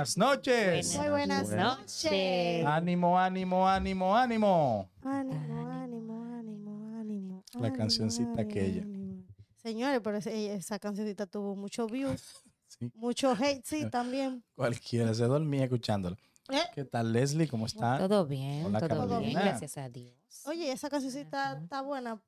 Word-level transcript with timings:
buenas 0.00 0.16
noches. 0.16 0.96
Muy 0.96 1.08
buenas 1.10 1.46
Buenas 1.48 1.78
noches. 1.78 2.64
Ánimo, 2.66 3.18
ánimo, 3.18 3.68
ánimo, 3.68 4.16
ánimo. 4.16 4.90
Ánimo, 5.02 5.70
ánimo, 5.70 6.24
ánimo, 6.24 6.98
ánimo. 6.98 7.44
La 7.52 7.60
ánimo, 7.66 7.76
cancioncita 7.76 8.40
aquella. 8.40 8.82
ánimo. 8.82 9.24
Señores, 9.62 10.00
pero 10.02 10.16
esa 10.16 10.78
cancioncita 10.78 11.26
tuvo 11.26 11.54
mucho 11.54 11.86
views, 11.86 12.42
Sí, 12.68 12.90
mucho 12.94 13.32
hate, 13.32 13.62
sí, 13.64 13.90
también. 13.90 14.42
cualquiera 14.54 15.12
se 15.12 15.24
dormía 15.24 15.64
escuchándolo. 15.64 16.16
Eh, 16.48 16.62
¿Qué 16.74 16.84
tal, 16.84 17.12
Leslie? 17.12 17.46
¿Cómo 17.46 17.66
está? 17.66 17.98
Todo 17.98 18.24
bien, 18.26 18.64
Hola, 18.64 18.78
todo 18.80 18.88
Carolina. 18.88 19.18
bien, 19.18 19.32
gracias 19.34 19.76
a 19.76 19.88
Dios. 19.90 20.14
Oye, 20.46 20.72
esa 20.72 20.88
cancioncita 20.88 21.58
está 21.62 21.82
buena 21.82 22.22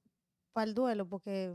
para 0.52 0.64
el 0.66 0.74
duelo 0.74 1.08
porque 1.08 1.54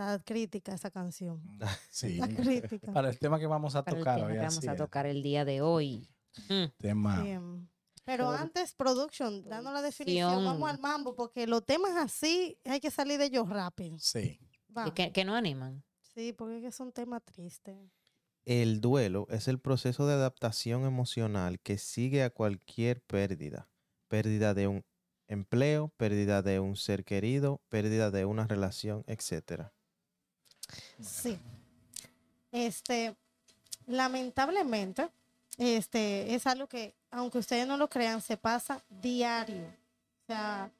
está 0.00 0.24
crítica 0.24 0.74
esa 0.74 0.90
canción. 0.90 1.42
Sí. 1.90 2.20
Está 2.20 2.28
crítica. 2.28 2.92
Para 2.92 3.10
el 3.10 3.18
tema 3.18 3.38
que 3.38 3.46
vamos 3.46 3.74
a 3.76 3.84
Para 3.84 3.96
el 3.96 4.02
tocar 4.02 4.16
tema 4.16 4.26
hoy. 4.28 4.32
que 4.34 4.38
vamos 4.38 4.68
a 4.68 4.72
es. 4.72 4.78
tocar 4.78 5.06
el 5.06 5.22
día 5.22 5.44
de 5.44 5.60
hoy. 5.60 6.08
Mm, 6.48 6.64
Tema. 6.78 7.22
Bien. 7.22 7.68
Pero 8.04 8.30
antes, 8.30 8.74
production, 8.74 9.48
dando 9.48 9.72
la 9.72 9.82
definición, 9.82 10.44
vamos 10.44 10.68
al 10.68 10.80
mambo, 10.80 11.14
porque 11.14 11.46
los 11.46 11.64
temas 11.64 11.92
así 11.96 12.58
hay 12.64 12.80
que 12.80 12.90
salir 12.90 13.18
de 13.18 13.26
ellos 13.26 13.48
rápido. 13.48 13.98
Sí. 13.98 14.40
Y 14.86 14.90
que, 14.92 15.12
que 15.12 15.24
no 15.24 15.34
animan. 15.34 15.84
Sí, 16.14 16.32
porque 16.32 16.56
es 16.58 16.62
que 16.62 16.72
son 16.72 16.92
temas 16.92 17.22
tristes. 17.24 17.76
El 18.44 18.80
duelo 18.80 19.26
es 19.30 19.48
el 19.48 19.60
proceso 19.60 20.06
de 20.06 20.14
adaptación 20.14 20.84
emocional 20.86 21.60
que 21.60 21.78
sigue 21.78 22.24
a 22.24 22.30
cualquier 22.30 23.00
pérdida. 23.02 23.68
Pérdida 24.08 24.54
de 24.54 24.66
un 24.66 24.84
empleo, 25.28 25.88
pérdida 25.96 26.42
de 26.42 26.58
un 26.58 26.74
ser 26.76 27.04
querido, 27.04 27.62
pérdida 27.68 28.10
de 28.10 28.24
una 28.24 28.46
relación, 28.48 29.04
etc. 29.06 29.70
Sí. 31.00 31.38
Este, 32.52 33.16
lamentablemente, 33.86 35.08
este, 35.58 36.34
es 36.34 36.46
algo 36.46 36.66
que, 36.66 36.94
aunque 37.10 37.38
ustedes 37.38 37.66
no 37.66 37.76
lo 37.76 37.88
crean, 37.88 38.20
se 38.20 38.36
pasa 38.36 38.82
diario. 38.88 39.66
O 40.22 40.26
sea, 40.26 40.70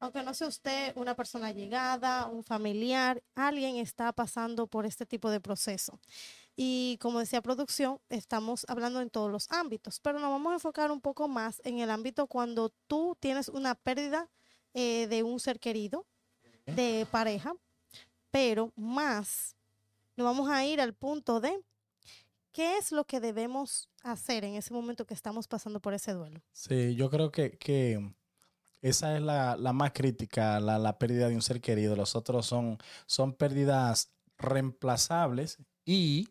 aunque 0.00 0.22
no 0.22 0.32
sea 0.32 0.48
usted 0.48 0.92
una 0.96 1.14
persona 1.14 1.52
llegada, 1.52 2.26
un 2.26 2.42
familiar, 2.42 3.22
alguien 3.34 3.76
está 3.76 4.12
pasando 4.12 4.66
por 4.66 4.86
este 4.86 5.04
tipo 5.04 5.30
de 5.30 5.40
proceso. 5.40 6.00
Y 6.56 6.98
como 7.00 7.20
decía 7.20 7.42
producción, 7.42 8.00
estamos 8.08 8.64
hablando 8.68 9.00
en 9.00 9.10
todos 9.10 9.30
los 9.30 9.50
ámbitos, 9.50 10.00
pero 10.00 10.18
nos 10.18 10.30
vamos 10.30 10.50
a 10.50 10.54
enfocar 10.54 10.90
un 10.90 11.00
poco 11.00 11.28
más 11.28 11.60
en 11.64 11.78
el 11.78 11.90
ámbito 11.90 12.26
cuando 12.26 12.70
tú 12.86 13.16
tienes 13.20 13.48
una 13.48 13.74
pérdida 13.74 14.28
eh, 14.74 15.06
de 15.08 15.22
un 15.22 15.40
ser 15.40 15.58
querido, 15.60 16.06
de 16.66 17.06
pareja, 17.10 17.54
pero 18.30 18.72
más 18.76 19.56
nos 20.16 20.24
vamos 20.24 20.50
a 20.50 20.64
ir 20.64 20.80
al 20.80 20.94
punto 20.94 21.40
de 21.40 21.64
qué 22.52 22.78
es 22.78 22.92
lo 22.92 23.04
que 23.04 23.20
debemos 23.20 23.88
hacer 24.02 24.44
en 24.44 24.54
ese 24.54 24.72
momento 24.74 25.06
que 25.06 25.14
estamos 25.14 25.48
pasando 25.48 25.80
por 25.80 25.94
ese 25.94 26.12
duelo. 26.12 26.42
Sí, 26.52 26.94
yo 26.94 27.10
creo 27.10 27.30
que, 27.30 27.58
que 27.58 28.14
esa 28.82 29.16
es 29.16 29.22
la, 29.22 29.56
la 29.56 29.72
más 29.72 29.92
crítica, 29.92 30.60
la, 30.60 30.78
la 30.78 30.98
pérdida 30.98 31.28
de 31.28 31.34
un 31.34 31.42
ser 31.42 31.60
querido. 31.60 31.96
Los 31.96 32.16
otros 32.16 32.46
son, 32.46 32.78
son 33.06 33.34
pérdidas 33.34 34.12
reemplazables 34.38 35.58
y 35.84 36.28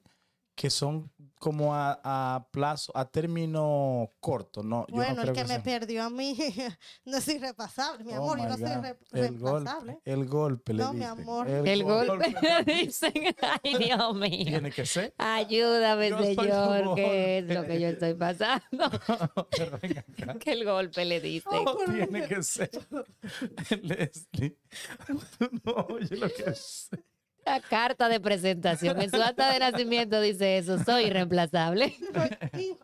que 0.60 0.70
son 0.70 1.10
como 1.40 1.74
a, 1.74 2.02
a 2.04 2.50
plazo, 2.52 2.92
a 2.94 3.06
término 3.06 4.12
corto. 4.20 4.62
No, 4.62 4.86
yo 4.88 4.92
no 4.92 4.96
bueno, 4.98 5.22
el 5.22 5.22
creo 5.22 5.34
que 5.34 5.42
me 5.44 5.48
sean- 5.48 5.64
perdió 5.64 6.04
a 6.04 6.10
mí 6.10 6.36
no 7.06 7.16
es 7.18 7.28
irrepasable, 7.30 8.04
mi 8.04 8.12
Oh 8.12 8.18
amor, 8.34 8.40
yo 8.40 8.44
no 8.50 8.58
soy 8.58 8.76
God. 8.76 8.82
re- 8.82 8.98
el 9.14 9.40
golpe, 9.40 9.98
el 10.04 10.26
golpe 10.26 10.74
le 10.74 10.84
No, 10.84 10.92
mi 10.94 11.06
amor. 11.06 11.48
El 11.50 11.84
golpe, 11.86 12.36
dicen, 12.66 13.14
ay 13.64 13.78
Dios 13.78 14.16
mío. 14.18 14.46
Tiene 14.48 14.70
que 14.70 14.86
ser. 14.86 15.14
Ayúdame, 15.18 16.10
Señor, 16.10 16.96
¿qué 16.96 17.38
es 17.38 17.46
lo 17.46 17.64
que 17.66 17.80
yo 17.80 17.88
estoy 17.88 18.14
pasando? 18.16 18.66
Pero 19.58 19.80
venga 19.82 20.02
acá. 20.02 20.38
que 20.40 20.52
el 20.52 20.66
golpe 20.66 21.06
le 21.06 21.22
dice. 21.22 21.48
Oh, 21.50 21.78
Tiene 21.86 22.28
que 22.28 22.44
ser. 22.44 22.70
Leslie. 23.82 24.58
No 25.64 25.72
oyes 25.90 26.12
lo 26.20 26.28
que 26.28 26.50
es. 26.50 26.90
La 27.50 27.60
carta 27.62 28.10
de 28.10 28.20
presentación. 28.20 29.02
En 29.02 29.10
su 29.10 29.22
acta 29.22 29.52
de 29.54 29.60
nacimiento 29.60 30.22
dice 30.22 30.58
eso. 30.58 30.78
Soy 30.84 31.06
irreemplazable. 31.06 31.96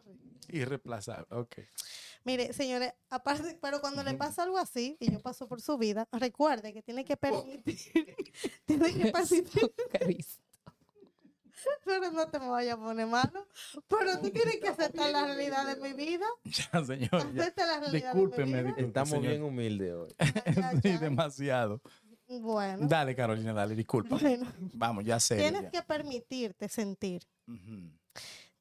Irreemplazable. 0.49 1.27
Ok. 1.31 1.57
Mire, 2.23 2.53
señores, 2.53 2.93
aparte, 3.11 3.57
pero 3.61 3.79
cuando 3.81 4.03
le 4.03 4.15
pasa 4.15 4.43
algo 4.43 4.57
así, 4.57 4.97
y 4.99 5.11
yo 5.11 5.19
paso 5.19 5.47
por 5.47 5.61
su 5.61 5.77
vida, 5.77 6.07
recuerde 6.11 6.73
que 6.73 6.81
tiene 6.81 7.05
que 7.05 7.15
permitir, 7.17 7.77
tiene 8.65 8.91
que 8.93 9.11
permitir, 9.11 9.71
pero 11.83 12.11
no 12.11 12.27
te 12.27 12.39
me 12.39 12.47
vayas 12.47 12.75
a 12.75 12.77
poner 12.79 13.05
malo, 13.05 13.47
pero 13.87 14.19
tú 14.19 14.31
tienes 14.31 14.57
que 14.59 14.67
aceptar 14.69 15.11
la 15.11 15.25
realidad 15.25 15.75
de 15.75 15.81
mi 15.81 15.93
vida, 15.93 16.25
Ya, 16.43 16.83
señor. 16.83 17.33
ya. 17.33 17.41
acepta 17.43 17.65
la 17.67 17.79
realidad 17.81 18.13
Discúlpeme, 18.13 18.57
de 18.57 18.63
mi 18.63 18.71
vida. 18.73 18.87
Estamos 18.87 19.09
señor. 19.09 19.27
bien 19.29 19.43
humildes 19.43 19.93
hoy. 19.93 20.15
Ya, 20.55 20.71
Sí, 20.71 20.79
ya. 20.89 20.97
demasiado. 20.99 21.81
Bueno, 22.27 22.87
Dale, 22.87 23.15
Carolina, 23.15 23.53
dale, 23.53 23.75
disculpa. 23.75 24.17
bueno, 24.17 24.45
Vamos, 24.73 25.03
ya 25.05 25.19
sé. 25.19 25.37
tienes 25.37 25.71
que 25.71 25.81
permitirte 25.83 26.67
sentir, 26.69 27.23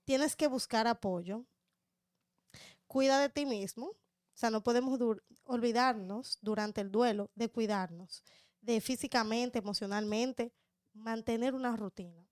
tienes 0.04 0.36
que 0.36 0.46
buscar 0.48 0.86
apoyo, 0.86 1.44
cuida 2.86 3.18
de 3.20 3.28
ti 3.30 3.46
mismo, 3.46 3.86
o 3.86 3.96
sea, 4.36 4.50
no 4.50 4.62
podemos 4.62 4.98
dur- 4.98 5.22
olvidarnos 5.44 6.38
durante 6.42 6.80
el 6.80 6.90
duelo 6.90 7.30
de 7.34 7.48
cuidarnos, 7.48 8.22
de 8.60 8.80
físicamente, 8.80 9.58
emocionalmente, 9.60 10.52
mantener 10.92 11.54
una 11.54 11.74
rutina. 11.76 12.28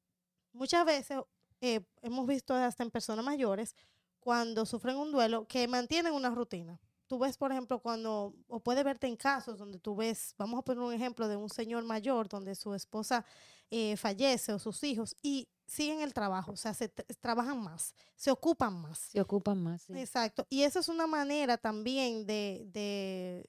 Muchas 0.52 0.84
veces 0.84 1.18
eh, 1.60 1.80
hemos 2.02 2.26
visto 2.26 2.54
hasta 2.54 2.82
en 2.82 2.90
personas 2.90 3.24
mayores, 3.24 3.74
cuando 4.20 4.66
sufren 4.66 4.96
un 4.96 5.10
duelo, 5.12 5.46
que 5.48 5.66
mantienen 5.66 6.12
una 6.12 6.30
rutina. 6.30 6.78
Tú 7.12 7.18
ves, 7.18 7.36
por 7.36 7.52
ejemplo, 7.52 7.78
cuando, 7.78 8.34
o 8.48 8.60
puedes 8.60 8.82
verte 8.84 9.06
en 9.06 9.16
casos 9.16 9.58
donde 9.58 9.78
tú 9.78 9.94
ves, 9.94 10.34
vamos 10.38 10.58
a 10.60 10.62
poner 10.62 10.82
un 10.82 10.94
ejemplo 10.94 11.28
de 11.28 11.36
un 11.36 11.50
señor 11.50 11.84
mayor 11.84 12.26
donde 12.26 12.54
su 12.54 12.72
esposa 12.72 13.22
eh, 13.70 13.98
fallece 13.98 14.50
o 14.54 14.58
sus 14.58 14.82
hijos 14.82 15.14
y 15.20 15.46
siguen 15.66 16.00
el 16.00 16.14
trabajo, 16.14 16.52
o 16.52 16.56
sea, 16.56 16.72
se 16.72 16.90
tra- 16.90 17.04
trabajan 17.20 17.62
más, 17.62 17.94
se 18.16 18.30
ocupan 18.30 18.80
más. 18.80 18.98
Se 18.98 19.20
ocupan 19.20 19.62
más. 19.62 19.82
sí. 19.82 19.92
Exacto. 19.94 20.46
Y 20.48 20.62
esa 20.62 20.80
es 20.80 20.88
una 20.88 21.06
manera 21.06 21.58
también 21.58 22.24
de, 22.26 22.64
de, 22.72 23.46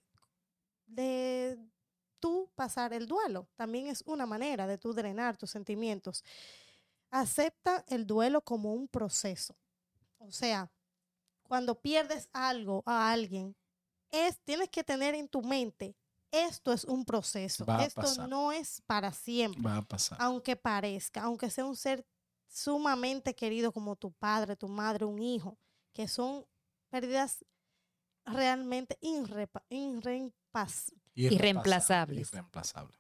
de 0.85 1.57
tú 2.19 2.51
pasar 2.56 2.91
el 2.91 3.07
duelo. 3.07 3.47
También 3.56 3.88
es 3.88 4.03
una 4.06 4.25
manera 4.25 4.68
de 4.68 4.78
tú 4.78 4.91
drenar 4.94 5.38
tus 5.38 5.51
sentimientos. 5.51 6.25
Acepta 7.12 7.85
el 7.88 8.06
duelo 8.06 8.41
como 8.41 8.74
un 8.74 8.90
proceso. 8.90 9.56
O 10.18 10.34
sea, 10.34 10.69
cuando 11.44 11.80
pierdes 11.80 12.30
algo 12.34 12.84
a 12.86 13.12
alguien, 13.12 13.56
es, 14.12 14.40
tienes 14.44 14.70
que 14.70 14.84
tener 14.84 15.16
en 15.16 15.28
tu 15.28 15.42
mente, 15.42 15.96
esto 16.31 16.72
es 16.74 16.84
un 16.84 17.06
proceso. 17.06 17.66
Va 17.66 17.80
a 17.80 17.86
Esto 17.86 18.02
pasar. 18.02 18.28
no 18.30 18.52
es 18.52 18.81
para 18.88 19.12
siempre 19.12 19.62
Va 19.62 19.78
a 19.78 19.81
pasar. 19.84 20.18
aunque 20.22 20.56
parezca, 20.56 21.22
aunque 21.24 21.50
sea 21.50 21.66
un 21.66 21.76
ser 21.76 22.06
sumamente 22.48 23.36
querido 23.36 23.72
como 23.72 23.96
tu 23.96 24.12
padre, 24.12 24.56
tu 24.56 24.68
madre, 24.68 25.06
un 25.06 25.20
hijo, 25.22 25.58
que 25.94 26.08
son 26.08 26.46
pérdidas 26.90 27.44
realmente 28.25 28.98
irrepa- 29.02 29.64
Irreemplazables. 29.70 31.00
Irreemplazable. 31.16 32.25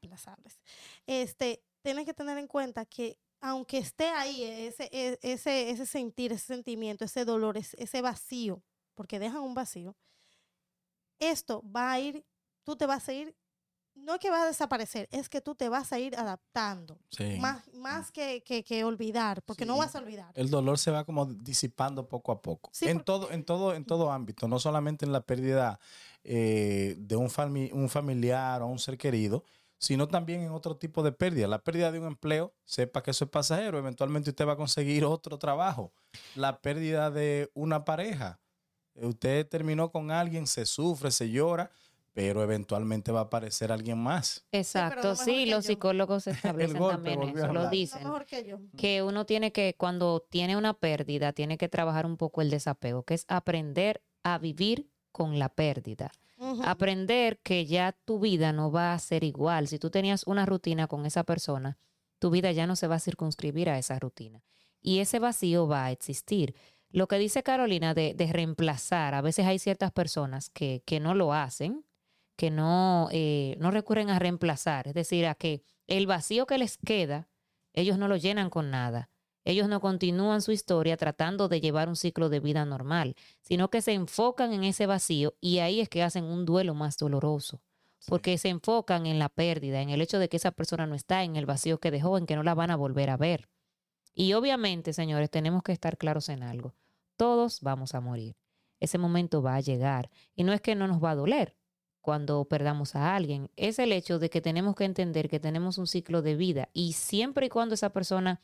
reemplazables. 0.01 0.59
Este, 1.07 1.63
tienes 1.81 2.05
que 2.05 2.13
tener 2.13 2.37
en 2.37 2.47
cuenta 2.47 2.85
que 2.85 3.19
aunque 3.45 3.77
esté 3.77 4.05
ahí 4.07 4.41
ese, 4.41 4.87
e- 4.91 5.19
ese, 5.21 5.69
ese 5.69 5.85
sentir, 5.85 6.31
ese 6.31 6.45
sentimiento, 6.45 7.03
ese 7.03 7.25
dolor, 7.25 7.57
ese, 7.57 8.01
vacío, 8.01 8.63
porque 8.95 9.19
dejan 9.19 9.41
un 9.41 9.53
vacío, 9.53 9.97
esto 11.19 11.61
va 11.69 11.91
a 11.91 11.99
ir, 11.99 12.25
tú 12.63 12.75
te 12.77 12.85
vas 12.85 13.07
a 13.09 13.13
ir, 13.13 13.35
no 13.95 14.13
es 14.15 14.19
que 14.19 14.29
va 14.29 14.43
a 14.43 14.47
desaparecer, 14.47 15.07
es 15.11 15.27
que 15.29 15.41
tú 15.41 15.55
te 15.55 15.67
vas 15.69 15.91
a 15.91 15.99
ir 15.99 16.15
adaptando. 16.15 16.97
Sí. 17.09 17.37
Más, 17.39 17.67
más 17.73 18.11
que, 18.11 18.41
que- 18.43 18.63
que 18.63 18.83
olvidar, 18.85 19.43
porque 19.43 19.65
no 19.65 19.77
vas 19.77 19.93
a 19.95 19.99
olvidar. 19.99 20.31
El 20.35 20.49
dolor 20.49 20.79
se 20.79 20.89
va 20.91 21.03
como 21.03 21.25
disipando 21.25 22.07
poco 22.07 22.31
a 22.31 22.41
poco. 22.41 22.69
Sí, 22.73 22.85
en 22.87 22.97
porque- 22.99 23.05
todo, 23.05 23.31
en 23.31 23.43
todo, 23.43 23.73
en 23.75 23.85
todo 23.85 24.09
ámbito, 24.11 24.47
no 24.47 24.57
solamente 24.57 25.05
en 25.05 25.11
la 25.11 25.21
pérdida 25.25 25.79
eh, 26.23 26.95
de 26.97 27.15
un, 27.17 27.27
fami- 27.29 27.71
un 27.73 27.89
familiar 27.89 28.61
o 28.61 28.67
un 28.67 28.79
ser 28.79 28.97
querido, 28.97 29.43
sino 29.83 30.07
también 30.07 30.39
en 30.39 30.51
otro 30.51 30.77
tipo 30.77 31.03
de 31.03 31.11
pérdida. 31.11 31.45
La 31.45 31.59
pérdida 31.59 31.91
de 31.91 31.99
un 31.99 32.07
empleo, 32.07 32.53
sepa 32.63 33.03
que 33.03 33.11
eso 33.11 33.25
es 33.25 33.31
pasajero, 33.31 33.77
eventualmente 33.77 34.29
usted 34.29 34.47
va 34.47 34.53
a 34.53 34.55
conseguir 34.55 35.03
otro 35.03 35.37
trabajo. 35.37 35.91
La 36.35 36.61
pérdida 36.61 37.11
de 37.11 37.51
una 37.53 37.83
pareja, 37.83 38.39
usted 38.95 39.45
terminó 39.45 39.91
con 39.91 40.09
alguien, 40.09 40.47
se 40.47 40.65
sufre, 40.65 41.11
se 41.11 41.29
llora, 41.29 41.69
pero 42.13 42.41
eventualmente 42.41 43.11
va 43.11 43.19
a 43.19 43.23
aparecer 43.23 43.73
alguien 43.73 43.97
más. 43.97 44.45
Exacto, 44.53 45.17
sí, 45.17 45.47
los 45.47 45.65
yo. 45.65 45.71
psicólogos 45.73 46.27
establecen 46.27 46.77
golpe 46.77 47.11
también 47.11 47.37
eso, 47.37 47.51
lo 47.51 47.69
dicen. 47.69 48.03
mejor 48.03 48.25
que 48.25 48.45
yo. 48.45 48.59
que 48.77 49.03
uno 49.03 49.25
tiene 49.25 49.51
que, 49.51 49.75
cuando 49.77 50.21
tiene 50.29 50.55
una 50.55 50.75
pérdida, 50.75 51.33
tiene 51.33 51.57
que 51.57 51.67
trabajar 51.67 52.05
un 52.05 52.15
poco 52.15 52.41
el 52.41 52.49
desapego, 52.49 53.03
que 53.03 53.15
es 53.15 53.25
aprender 53.27 54.01
a 54.23 54.37
vivir 54.37 54.87
con 55.11 55.39
la 55.39 55.49
pérdida. 55.49 56.09
Aprender 56.63 57.39
que 57.39 57.65
ya 57.65 57.91
tu 57.91 58.19
vida 58.19 58.53
no 58.53 58.71
va 58.71 58.93
a 58.93 58.99
ser 58.99 59.23
igual. 59.23 59.67
Si 59.67 59.79
tú 59.79 59.89
tenías 59.89 60.25
una 60.27 60.45
rutina 60.45 60.87
con 60.87 61.05
esa 61.05 61.23
persona, 61.23 61.77
tu 62.19 62.29
vida 62.29 62.51
ya 62.51 62.67
no 62.67 62.75
se 62.75 62.87
va 62.87 62.95
a 62.95 62.99
circunscribir 62.99 63.69
a 63.69 63.77
esa 63.77 63.99
rutina. 63.99 64.43
Y 64.81 64.99
ese 64.99 65.19
vacío 65.19 65.67
va 65.67 65.85
a 65.85 65.91
existir. 65.91 66.55
Lo 66.89 67.07
que 67.07 67.17
dice 67.17 67.43
Carolina 67.43 67.93
de, 67.93 68.13
de 68.13 68.31
reemplazar, 68.31 69.15
a 69.15 69.21
veces 69.21 69.45
hay 69.45 69.59
ciertas 69.59 69.91
personas 69.91 70.49
que, 70.49 70.83
que 70.85 70.99
no 70.99 71.15
lo 71.15 71.33
hacen, 71.33 71.85
que 72.35 72.51
no, 72.51 73.09
eh, 73.11 73.55
no 73.59 73.71
recurren 73.71 74.09
a 74.09 74.19
reemplazar, 74.19 74.87
es 74.87 74.93
decir, 74.93 75.25
a 75.25 75.35
que 75.35 75.63
el 75.87 76.07
vacío 76.07 76.45
que 76.45 76.57
les 76.57 76.77
queda, 76.77 77.29
ellos 77.73 77.97
no 77.97 78.07
lo 78.07 78.17
llenan 78.17 78.49
con 78.49 78.71
nada. 78.71 79.09
Ellos 79.45 79.67
no 79.67 79.81
continúan 79.81 80.41
su 80.41 80.51
historia 80.51 80.97
tratando 80.97 81.49
de 81.49 81.59
llevar 81.59 81.89
un 81.89 81.95
ciclo 81.95 82.29
de 82.29 82.39
vida 82.39 82.65
normal, 82.65 83.15
sino 83.41 83.69
que 83.69 83.81
se 83.81 83.93
enfocan 83.93 84.53
en 84.53 84.63
ese 84.63 84.85
vacío 84.85 85.35
y 85.41 85.59
ahí 85.59 85.81
es 85.81 85.89
que 85.89 86.03
hacen 86.03 86.23
un 86.23 86.45
duelo 86.45 86.73
más 86.73 86.97
doloroso, 86.97 87.61
porque 88.07 88.37
se 88.37 88.49
enfocan 88.49 89.05
en 89.05 89.19
la 89.19 89.29
pérdida, 89.29 89.81
en 89.81 89.89
el 89.89 90.01
hecho 90.01 90.19
de 90.19 90.29
que 90.29 90.37
esa 90.37 90.51
persona 90.51 90.87
no 90.87 90.95
está 90.95 91.23
en 91.23 91.35
el 91.35 91.45
vacío 91.45 91.79
que 91.79 91.91
dejó, 91.91 92.17
en 92.17 92.25
que 92.25 92.35
no 92.35 92.43
la 92.43 92.55
van 92.55 92.71
a 92.71 92.75
volver 92.75 93.09
a 93.09 93.17
ver. 93.17 93.49
Y 94.13 94.33
obviamente, 94.33 94.93
señores, 94.93 95.29
tenemos 95.29 95.63
que 95.63 95.71
estar 95.71 95.97
claros 95.97 96.29
en 96.29 96.43
algo. 96.43 96.73
Todos 97.17 97.61
vamos 97.61 97.95
a 97.95 98.01
morir. 98.01 98.35
Ese 98.79 98.97
momento 98.97 99.41
va 99.41 99.55
a 99.55 99.61
llegar 99.61 100.09
y 100.35 100.43
no 100.43 100.53
es 100.53 100.61
que 100.61 100.75
no 100.75 100.87
nos 100.87 101.03
va 101.03 101.11
a 101.11 101.15
doler 101.15 101.57
cuando 102.03 102.43
perdamos 102.43 102.97
a 102.97 103.15
alguien, 103.15 103.49
es 103.55 103.79
el 103.79 103.93
hecho 103.93 104.19
de 104.19 104.29
que 104.29 104.41
tenemos 104.41 104.75
que 104.75 104.83
entender 104.83 105.29
que 105.29 105.39
tenemos 105.39 105.77
un 105.77 105.87
ciclo 105.87 106.21
de 106.21 106.35
vida 106.35 106.67
y 106.73 106.93
siempre 106.93 107.45
y 107.45 107.49
cuando 107.49 107.75
esa 107.75 107.93
persona 107.93 108.41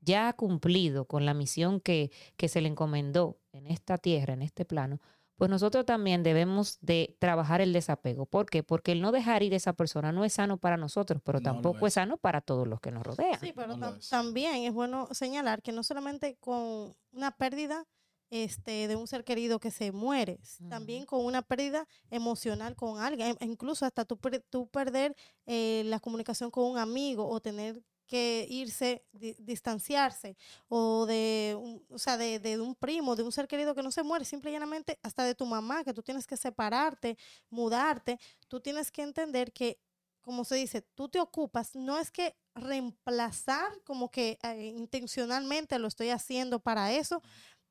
ya 0.00 0.28
ha 0.28 0.32
cumplido 0.34 1.04
con 1.06 1.24
la 1.26 1.34
misión 1.34 1.80
que, 1.80 2.10
que 2.36 2.48
se 2.48 2.60
le 2.60 2.68
encomendó 2.68 3.38
en 3.52 3.66
esta 3.66 3.98
tierra, 3.98 4.34
en 4.34 4.42
este 4.42 4.64
plano, 4.64 5.00
pues 5.36 5.50
nosotros 5.50 5.86
también 5.86 6.24
debemos 6.24 6.78
de 6.80 7.16
trabajar 7.20 7.60
el 7.60 7.72
desapego. 7.72 8.26
¿Por 8.26 8.46
qué? 8.46 8.64
Porque 8.64 8.90
el 8.90 9.00
no 9.00 9.12
dejar 9.12 9.44
ir 9.44 9.52
a 9.54 9.56
esa 9.56 9.72
persona 9.72 10.10
no 10.10 10.24
es 10.24 10.32
sano 10.32 10.58
para 10.58 10.76
nosotros, 10.76 11.22
pero 11.24 11.38
No 11.38 11.44
tampoco 11.52 11.86
es 11.86 11.92
es. 11.92 11.94
sano 11.94 12.16
para 12.16 12.40
todos 12.40 12.66
los 12.66 12.80
que 12.80 12.90
nos 12.90 13.04
rodean. 13.04 13.38
Sí, 13.38 13.52
pero 13.54 13.68
No 13.68 13.76
lo 13.76 13.86
tam- 13.86 13.98
es. 13.98 14.08
también 14.08 14.64
es 14.64 14.72
bueno 14.72 15.06
señalar 15.12 15.62
que 15.62 15.70
no 15.70 15.84
solamente 15.84 16.36
con 16.40 16.96
una 17.12 17.30
pérdida 17.30 17.84
este, 18.30 18.88
de 18.88 18.96
un 18.96 19.06
ser 19.06 19.24
querido 19.24 19.58
que 19.60 19.70
se 19.70 19.90
muere, 19.92 20.38
también 20.68 21.06
con 21.06 21.24
una 21.24 21.40
pérdida 21.42 21.86
emocional 22.10 22.74
con 22.76 23.00
alguien, 23.00 23.36
e- 23.40 23.44
incluso 23.46 23.86
hasta 23.86 24.04
tú, 24.04 24.18
tú 24.50 24.68
perder 24.68 25.14
eh, 25.46 25.82
la 25.86 25.98
comunicación 26.00 26.50
con 26.50 26.64
un 26.64 26.78
amigo 26.78 27.26
o 27.28 27.40
tener 27.40 27.80
que 28.08 28.46
irse, 28.50 29.04
di- 29.12 29.36
distanciarse, 29.38 30.36
o 30.68 31.06
de, 31.06 31.56
un, 31.60 31.84
o 31.90 31.98
sea, 31.98 32.16
de, 32.16 32.40
de 32.40 32.60
un 32.60 32.74
primo, 32.74 33.14
de 33.16 33.22
un 33.22 33.32
ser 33.32 33.46
querido 33.48 33.74
que 33.76 33.82
no 33.84 33.92
se 33.92 34.02
muere, 34.02 34.24
simple 34.24 34.50
y 34.50 34.54
llanamente 34.54 34.98
hasta 35.02 35.24
de 35.24 35.34
tu 35.36 35.46
mamá, 35.46 35.84
que 35.84 35.94
tú 35.94 36.02
tienes 36.02 36.26
que 36.26 36.36
separarte, 36.36 37.16
mudarte, 37.50 38.18
tú 38.48 38.60
tienes 38.60 38.90
que 38.90 39.02
entender 39.02 39.52
que 39.52 39.78
como 40.20 40.44
se 40.44 40.56
dice, 40.56 40.82
tú 40.82 41.08
te 41.08 41.20
ocupas, 41.20 41.74
no 41.74 41.98
es 41.98 42.10
que 42.10 42.36
reemplazar 42.54 43.80
como 43.84 44.10
que 44.10 44.38
eh, 44.42 44.74
intencionalmente 44.76 45.78
lo 45.78 45.88
estoy 45.88 46.10
haciendo 46.10 46.60
para 46.60 46.92
eso, 46.92 47.22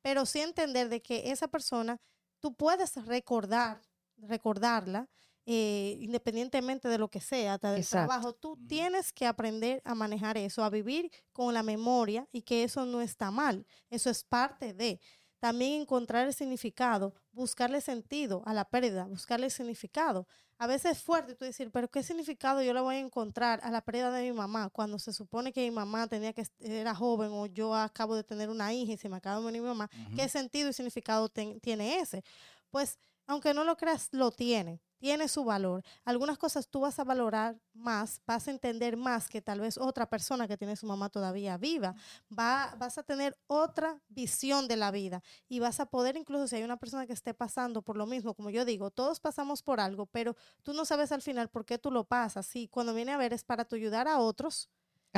pero 0.02 0.26
sí 0.26 0.40
entender 0.40 0.88
de 0.88 1.00
que 1.02 1.30
esa 1.30 1.48
persona, 1.48 2.00
tú 2.40 2.54
puedes 2.54 2.94
recordar, 3.06 3.80
recordarla, 4.16 5.08
eh, 5.50 5.96
independientemente 6.00 6.88
de 6.88 6.98
lo 6.98 7.08
que 7.08 7.20
sea, 7.20 7.54
hasta 7.54 7.72
del 7.72 7.80
Exacto. 7.80 8.06
trabajo, 8.06 8.34
tú 8.34 8.58
tienes 8.66 9.12
que 9.14 9.26
aprender 9.26 9.80
a 9.84 9.94
manejar 9.94 10.36
eso, 10.36 10.62
a 10.62 10.68
vivir 10.70 11.10
con 11.32 11.54
la 11.54 11.62
memoria 11.62 12.28
y 12.32 12.42
que 12.42 12.64
eso 12.64 12.84
no 12.84 13.00
está 13.00 13.30
mal, 13.30 13.66
eso 13.88 14.10
es 14.10 14.24
parte 14.24 14.74
de. 14.74 15.00
También 15.40 15.80
encontrar 15.82 16.26
el 16.26 16.34
significado, 16.34 17.14
buscarle 17.30 17.80
sentido 17.80 18.42
a 18.44 18.52
la 18.52 18.64
pérdida, 18.68 19.04
buscarle 19.06 19.50
significado. 19.50 20.26
A 20.58 20.66
veces 20.66 20.96
es 20.98 21.02
fuerte 21.04 21.36
tú 21.36 21.44
decir, 21.44 21.70
pero 21.70 21.88
¿qué 21.88 22.02
significado 22.02 22.60
yo 22.60 22.74
le 22.74 22.80
voy 22.80 22.96
a 22.96 22.98
encontrar 22.98 23.60
a 23.62 23.70
la 23.70 23.80
pérdida 23.82 24.10
de 24.10 24.24
mi 24.24 24.32
mamá 24.32 24.68
cuando 24.70 24.98
se 24.98 25.12
supone 25.12 25.52
que 25.52 25.60
mi 25.62 25.70
mamá 25.70 26.08
tenía 26.08 26.32
que 26.32 26.44
era 26.58 26.92
joven 26.94 27.30
o 27.32 27.46
yo 27.46 27.72
acabo 27.74 28.16
de 28.16 28.24
tener 28.24 28.50
una 28.50 28.74
hija 28.74 28.92
y 28.94 28.96
se 28.98 29.08
me 29.08 29.16
acaba 29.16 29.36
de 29.36 29.42
morir 29.44 29.62
mi 29.62 29.68
mamá? 29.68 29.88
Ujú. 29.92 30.16
¿Qué 30.16 30.28
sentido 30.28 30.68
y 30.70 30.72
significado 30.72 31.28
ten- 31.28 31.60
tiene 31.60 32.00
ese? 32.00 32.22
Pues, 32.70 32.98
aunque 33.26 33.54
no 33.54 33.62
lo 33.64 33.76
creas, 33.76 34.08
lo 34.12 34.30
tiene, 34.32 34.82
tiene 34.98 35.28
su 35.28 35.44
valor. 35.44 35.82
Algunas 36.04 36.38
cosas 36.38 36.68
tú 36.68 36.80
vas 36.80 36.98
a 36.98 37.04
valorar 37.04 37.58
más, 37.72 38.20
vas 38.26 38.48
a 38.48 38.50
entender 38.50 38.96
más 38.96 39.28
que 39.28 39.40
tal 39.40 39.60
vez 39.60 39.78
otra 39.78 40.08
persona 40.08 40.48
que 40.48 40.56
tiene 40.56 40.76
su 40.76 40.86
mamá 40.86 41.08
todavía 41.08 41.56
viva. 41.56 41.94
Va, 42.36 42.74
vas 42.78 42.98
a 42.98 43.02
tener 43.02 43.36
otra 43.46 44.00
visión 44.08 44.68
de 44.68 44.76
la 44.76 44.90
vida 44.90 45.22
y 45.48 45.60
vas 45.60 45.80
a 45.80 45.86
poder, 45.86 46.16
incluso 46.16 46.48
si 46.48 46.56
hay 46.56 46.62
una 46.64 46.76
persona 46.76 47.06
que 47.06 47.12
esté 47.12 47.34
pasando 47.34 47.82
por 47.82 47.96
lo 47.96 48.06
mismo, 48.06 48.34
como 48.34 48.50
yo 48.50 48.64
digo, 48.64 48.90
todos 48.90 49.20
pasamos 49.20 49.62
por 49.62 49.80
algo, 49.80 50.06
pero 50.06 50.36
tú 50.62 50.72
no 50.72 50.84
sabes 50.84 51.12
al 51.12 51.22
final 51.22 51.48
por 51.48 51.64
qué 51.64 51.78
tú 51.78 51.90
lo 51.90 52.04
pasas. 52.04 52.54
Y 52.56 52.68
cuando 52.68 52.94
viene 52.94 53.12
a 53.12 53.16
ver 53.16 53.32
es 53.32 53.44
para 53.44 53.64
tu 53.64 53.76
ayudar 53.76 54.08
a 54.08 54.18
otros 54.18 54.68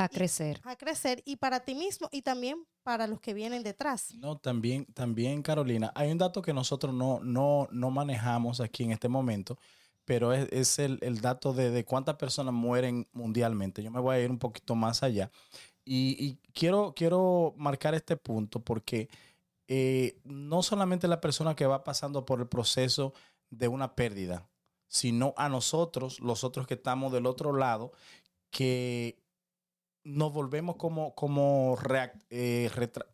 A 0.03 0.09
crecer. 0.09 0.59
a 0.63 0.75
crecer 0.75 1.21
y 1.25 1.35
para 1.35 1.59
ti 1.61 1.75
mismo 1.75 2.09
y 2.11 2.21
también 2.21 2.65
para 2.83 3.07
los 3.07 3.19
que 3.19 3.33
vienen 3.33 3.63
detrás. 3.63 4.15
No, 4.15 4.37
también, 4.37 4.85
también, 4.93 5.41
Carolina, 5.41 5.91
hay 5.95 6.11
un 6.11 6.17
dato 6.17 6.41
que 6.41 6.53
nosotros 6.53 6.93
no, 6.93 7.19
no, 7.21 7.67
no 7.71 7.91
manejamos 7.91 8.59
aquí 8.61 8.83
en 8.83 8.91
este 8.91 9.07
momento, 9.09 9.57
pero 10.05 10.33
es, 10.33 10.47
es 10.51 10.79
el, 10.79 10.97
el 11.01 11.21
dato 11.21 11.53
de, 11.53 11.69
de 11.69 11.85
cuántas 11.85 12.15
personas 12.15 12.53
mueren 12.53 13.07
mundialmente. 13.13 13.83
Yo 13.83 13.91
me 13.91 13.99
voy 13.99 14.15
a 14.15 14.19
ir 14.19 14.31
un 14.31 14.39
poquito 14.39 14.75
más 14.75 15.03
allá. 15.03 15.29
Y, 15.85 16.15
y 16.19 16.39
quiero, 16.53 16.93
quiero 16.95 17.53
marcar 17.57 17.93
este 17.93 18.17
punto 18.17 18.59
porque 18.59 19.09
eh, 19.67 20.19
no 20.25 20.63
solamente 20.63 21.07
la 21.07 21.21
persona 21.21 21.55
que 21.55 21.65
va 21.65 21.83
pasando 21.83 22.25
por 22.25 22.39
el 22.39 22.47
proceso 22.47 23.13
de 23.49 23.67
una 23.67 23.95
pérdida, 23.95 24.49
sino 24.87 25.33
a 25.37 25.47
nosotros, 25.47 26.19
los 26.19 26.43
otros 26.43 26.67
que 26.67 26.73
estamos 26.73 27.13
del 27.13 27.25
otro 27.25 27.53
lado, 27.55 27.93
que 28.49 29.20
nos 30.03 30.31
volvemos 30.33 30.75
como, 30.77 31.13
como 31.15 31.77
reac- 31.77 32.19
eh, 32.29 32.69
retra- 32.75 33.05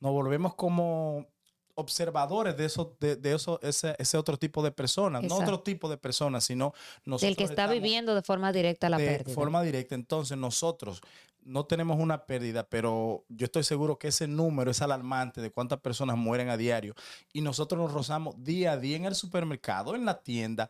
nos 0.00 0.12
volvemos 0.12 0.54
como 0.54 1.26
observadores 1.74 2.56
de 2.56 2.64
eso, 2.64 2.96
de, 3.00 3.16
de 3.16 3.34
eso, 3.34 3.60
ese, 3.62 3.94
ese 3.98 4.16
otro 4.16 4.38
tipo 4.38 4.62
de 4.62 4.70
personas, 4.70 5.22
no 5.22 5.36
otro 5.36 5.60
tipo 5.60 5.88
de 5.90 5.98
personas, 5.98 6.44
sino 6.44 6.72
nosotros 7.04 7.20
Del 7.22 7.36
que 7.36 7.44
está 7.44 7.66
viviendo 7.66 8.14
de 8.14 8.22
forma 8.22 8.50
directa 8.52 8.88
la 8.88 8.96
de 8.96 9.06
pérdida. 9.06 9.34
forma 9.34 9.62
directa. 9.62 9.94
Entonces 9.94 10.38
nosotros 10.38 11.02
no 11.46 11.64
tenemos 11.64 11.98
una 11.98 12.26
pérdida, 12.26 12.68
pero 12.68 13.24
yo 13.28 13.44
estoy 13.44 13.62
seguro 13.62 13.98
que 13.98 14.08
ese 14.08 14.26
número 14.26 14.70
es 14.70 14.82
alarmante 14.82 15.40
de 15.40 15.50
cuántas 15.50 15.78
personas 15.80 16.16
mueren 16.16 16.48
a 16.48 16.56
diario 16.56 16.94
y 17.32 17.40
nosotros 17.40 17.80
nos 17.80 17.92
rozamos 17.92 18.34
día 18.42 18.72
a 18.72 18.76
día 18.76 18.96
en 18.96 19.04
el 19.04 19.14
supermercado, 19.14 19.94
en 19.94 20.04
la 20.04 20.20
tienda, 20.20 20.68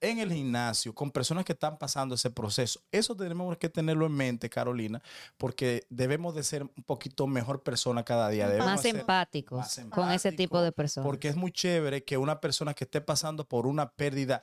en 0.00 0.18
el 0.18 0.32
gimnasio, 0.32 0.92
con 0.92 1.10
personas 1.10 1.44
que 1.44 1.52
están 1.52 1.78
pasando 1.78 2.16
ese 2.16 2.30
proceso. 2.30 2.80
Eso 2.90 3.14
tenemos 3.14 3.56
que 3.58 3.68
tenerlo 3.68 4.06
en 4.06 4.12
mente, 4.12 4.50
Carolina, 4.50 5.00
porque 5.36 5.86
debemos 5.88 6.34
de 6.34 6.42
ser 6.42 6.64
un 6.64 6.82
poquito 6.84 7.26
mejor 7.26 7.62
persona 7.62 8.02
cada 8.02 8.28
día. 8.28 8.48
Debemos 8.48 8.66
más 8.66 8.84
empáticos 8.84 9.58
más 9.58 9.80
con 9.90 10.10
ese 10.10 10.32
tipo 10.32 10.60
de 10.60 10.72
personas. 10.72 11.06
porque 11.06 11.28
es 11.28 11.36
muy 11.36 11.52
chévere 11.52 12.02
que 12.02 12.18
una 12.18 12.40
persona 12.40 12.74
que 12.74 12.84
esté 12.84 13.00
pasando 13.00 13.44
por 13.44 13.66
una 13.66 13.90
pérdida 13.92 14.42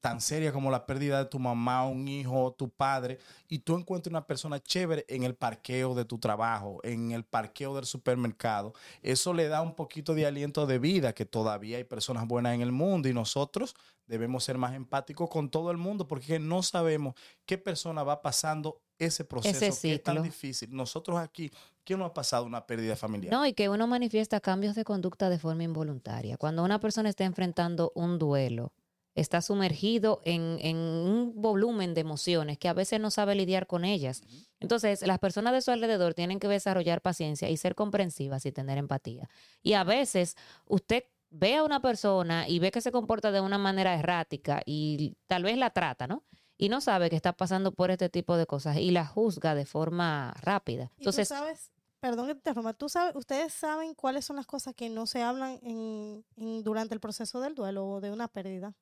tan 0.00 0.20
seria 0.20 0.52
como 0.52 0.70
la 0.70 0.86
pérdida 0.86 1.18
de 1.18 1.26
tu 1.26 1.38
mamá, 1.38 1.86
un 1.86 2.08
hijo, 2.08 2.54
tu 2.56 2.70
padre, 2.70 3.18
y 3.48 3.60
tú 3.60 3.76
encuentres 3.76 4.10
una 4.10 4.26
persona 4.26 4.58
chévere 4.60 5.04
en 5.08 5.24
el 5.24 5.34
parqueo 5.34 5.94
de 5.94 6.04
tu 6.04 6.18
trabajo, 6.18 6.80
en 6.82 7.12
el 7.12 7.24
parqueo 7.24 7.74
del 7.74 7.84
supermercado. 7.84 8.72
Eso 9.02 9.34
le 9.34 9.48
da 9.48 9.60
un 9.62 9.74
poquito 9.74 10.14
de 10.14 10.26
aliento 10.26 10.66
de 10.66 10.78
vida, 10.78 11.12
que 11.12 11.26
todavía 11.26 11.76
hay 11.76 11.84
personas 11.84 12.26
buenas 12.26 12.54
en 12.54 12.62
el 12.62 12.72
mundo 12.72 13.08
y 13.08 13.14
nosotros 13.14 13.74
debemos 14.06 14.42
ser 14.42 14.58
más 14.58 14.74
empáticos 14.74 15.30
con 15.30 15.50
todo 15.50 15.70
el 15.70 15.76
mundo 15.76 16.08
porque 16.08 16.38
no 16.38 16.62
sabemos 16.62 17.14
qué 17.46 17.58
persona 17.58 18.02
va 18.02 18.22
pasando 18.22 18.80
ese 18.98 19.24
proceso 19.24 19.80
que 19.80 19.94
es 19.94 20.02
tan 20.02 20.22
difícil. 20.22 20.74
Nosotros 20.74 21.18
aquí, 21.18 21.50
¿quién 21.84 21.98
no 21.98 22.04
ha 22.04 22.12
pasado 22.12 22.44
una 22.44 22.66
pérdida 22.66 22.96
familiar? 22.96 23.32
No, 23.32 23.46
y 23.46 23.54
que 23.54 23.68
uno 23.68 23.86
manifiesta 23.86 24.40
cambios 24.40 24.74
de 24.74 24.84
conducta 24.84 25.30
de 25.30 25.38
forma 25.38 25.62
involuntaria. 25.62 26.36
Cuando 26.36 26.64
una 26.64 26.80
persona 26.80 27.08
está 27.08 27.24
enfrentando 27.24 27.92
un 27.94 28.18
duelo, 28.18 28.72
está 29.14 29.40
sumergido 29.42 30.20
en, 30.24 30.58
en 30.60 30.76
un 30.76 31.32
volumen 31.36 31.94
de 31.94 32.00
emociones 32.02 32.58
que 32.58 32.68
a 32.68 32.72
veces 32.74 33.00
no 33.00 33.10
sabe 33.10 33.34
lidiar 33.34 33.66
con 33.66 33.84
ellas. 33.84 34.22
Entonces, 34.60 35.06
las 35.06 35.18
personas 35.18 35.52
de 35.52 35.62
su 35.62 35.70
alrededor 35.70 36.14
tienen 36.14 36.38
que 36.38 36.48
desarrollar 36.48 37.00
paciencia 37.02 37.48
y 37.50 37.56
ser 37.56 37.74
comprensivas 37.74 38.46
y 38.46 38.52
tener 38.52 38.78
empatía. 38.78 39.28
Y 39.62 39.72
a 39.74 39.84
veces 39.84 40.36
usted 40.66 41.04
ve 41.30 41.56
a 41.56 41.64
una 41.64 41.80
persona 41.80 42.48
y 42.48 42.58
ve 42.58 42.70
que 42.70 42.80
se 42.80 42.92
comporta 42.92 43.30
de 43.32 43.40
una 43.40 43.58
manera 43.58 43.94
errática 43.94 44.62
y 44.66 45.16
tal 45.26 45.42
vez 45.44 45.56
la 45.58 45.70
trata, 45.70 46.06
¿no? 46.06 46.24
Y 46.56 46.68
no 46.68 46.80
sabe 46.80 47.08
que 47.08 47.16
está 47.16 47.32
pasando 47.32 47.72
por 47.72 47.90
este 47.90 48.08
tipo 48.10 48.36
de 48.36 48.46
cosas 48.46 48.76
y 48.76 48.90
la 48.90 49.06
juzga 49.06 49.54
de 49.54 49.64
forma 49.64 50.34
rápida. 50.42 50.90
Y 50.96 51.02
Entonces, 51.02 51.28
tú 51.28 51.34
sabes, 51.34 51.70
perdón 52.00 52.26
que 52.26 52.34
te 52.34 52.38
interrumpa, 52.40 52.74
tú 52.74 52.88
sabes, 52.88 53.14
ustedes 53.16 53.52
saben 53.52 53.94
cuáles 53.94 54.24
son 54.24 54.36
las 54.36 54.46
cosas 54.46 54.74
que 54.74 54.90
no 54.90 55.06
se 55.06 55.22
hablan 55.22 55.58
en, 55.62 56.24
en- 56.36 56.62
durante 56.62 56.94
el 56.94 57.00
proceso 57.00 57.40
del 57.40 57.54
duelo 57.54 57.86
o 57.86 58.00
de 58.00 58.10
una 58.10 58.28
pérdida, 58.28 58.74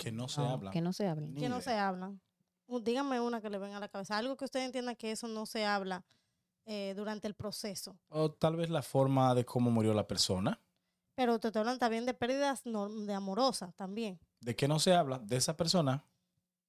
Que 0.00 0.12
no 0.12 0.28
se 0.28 0.40
no, 0.40 0.48
habla. 0.50 0.70
que 0.70 0.80
no 0.80 0.92
se 0.92 1.06
hablen. 1.06 1.34
Ni 1.34 1.40
que 1.40 1.48
no 1.48 1.60
se 1.60 1.74
hablan. 1.74 2.20
Díganme 2.82 3.20
una 3.20 3.40
que 3.40 3.50
le 3.50 3.58
venga 3.58 3.76
a 3.76 3.80
la 3.80 3.88
cabeza, 3.88 4.16
algo 4.16 4.36
que 4.36 4.44
ustedes 4.44 4.64
entiendan 4.66 4.96
que 4.96 5.10
eso 5.10 5.26
no 5.28 5.44
se 5.44 5.66
habla 5.66 6.04
eh, 6.66 6.94
durante 6.96 7.26
el 7.26 7.34
proceso. 7.34 7.98
O 8.08 8.30
tal 8.30 8.56
vez 8.56 8.70
la 8.70 8.82
forma 8.82 9.34
de 9.34 9.44
cómo 9.44 9.70
murió 9.70 9.92
la 9.92 10.06
persona. 10.06 10.60
Pero 11.16 11.38
te 11.38 11.48
hablando 11.48 11.78
también 11.78 12.06
de 12.06 12.14
pérdidas 12.14 12.64
nor- 12.64 13.04
de 13.06 13.12
amorosas 13.12 13.74
también. 13.74 14.18
¿De 14.40 14.54
qué 14.56 14.68
no 14.68 14.78
se 14.78 14.94
habla? 14.94 15.18
De 15.18 15.36
esa 15.36 15.56
persona. 15.56 16.04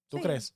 ¿Tú 0.10 0.18
Sí. 0.18 0.24
crees? 0.24 0.56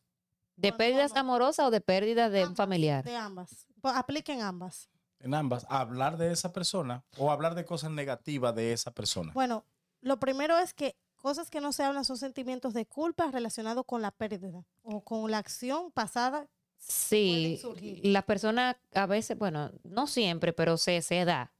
¿De 0.57 0.69
Bueno, 0.71 0.77
pérdidas 0.77 1.15
amorosas 1.15 1.67
o 1.67 1.71
de 1.71 1.79
pérdidas 1.81 2.31
de 2.31 2.45
un 2.45 2.55
familiar? 2.55 3.03
De 3.05 3.15
ambas. 3.15 3.67
Pues 3.81 3.95
apliquen 3.95 4.41
ambas. 4.41 4.89
En 5.19 5.33
ambas, 5.33 5.65
hablar 5.69 6.17
de 6.17 6.31
esa 6.31 6.51
persona 6.51 7.05
o 7.17 7.31
hablar 7.31 7.55
de 7.55 7.65
cosas 7.65 7.91
negativas 7.91 8.53
de 8.55 8.73
esa 8.73 8.91
persona. 8.91 9.31
Bueno, 9.33 9.63
lo 10.01 10.19
primero 10.19 10.57
es 10.57 10.73
que 10.73 10.97
cosas 11.25 11.49
que 11.49 11.59
no 11.59 11.71
se 11.71 11.81
hablan 11.81 12.05
son 12.05 12.17
sentimientos 12.17 12.75
de 12.75 12.85
culpa 12.85 13.31
relacionados 13.31 13.83
con 13.87 14.03
la 14.03 14.11
pérdida 14.11 14.63
o 14.83 15.03
con 15.03 15.31
la 15.31 15.39
acción 15.39 15.91
pasada. 15.91 16.47
Sí, 16.77 17.57
pueden 17.57 17.57
surgir. 17.57 18.05
la 18.05 18.21
persona 18.21 18.79
a 18.93 19.07
veces, 19.07 19.35
bueno, 19.35 19.71
no 19.83 20.05
siempre, 20.05 20.53
pero 20.53 20.77
se, 20.77 21.01
se 21.01 21.25
da. 21.25 21.51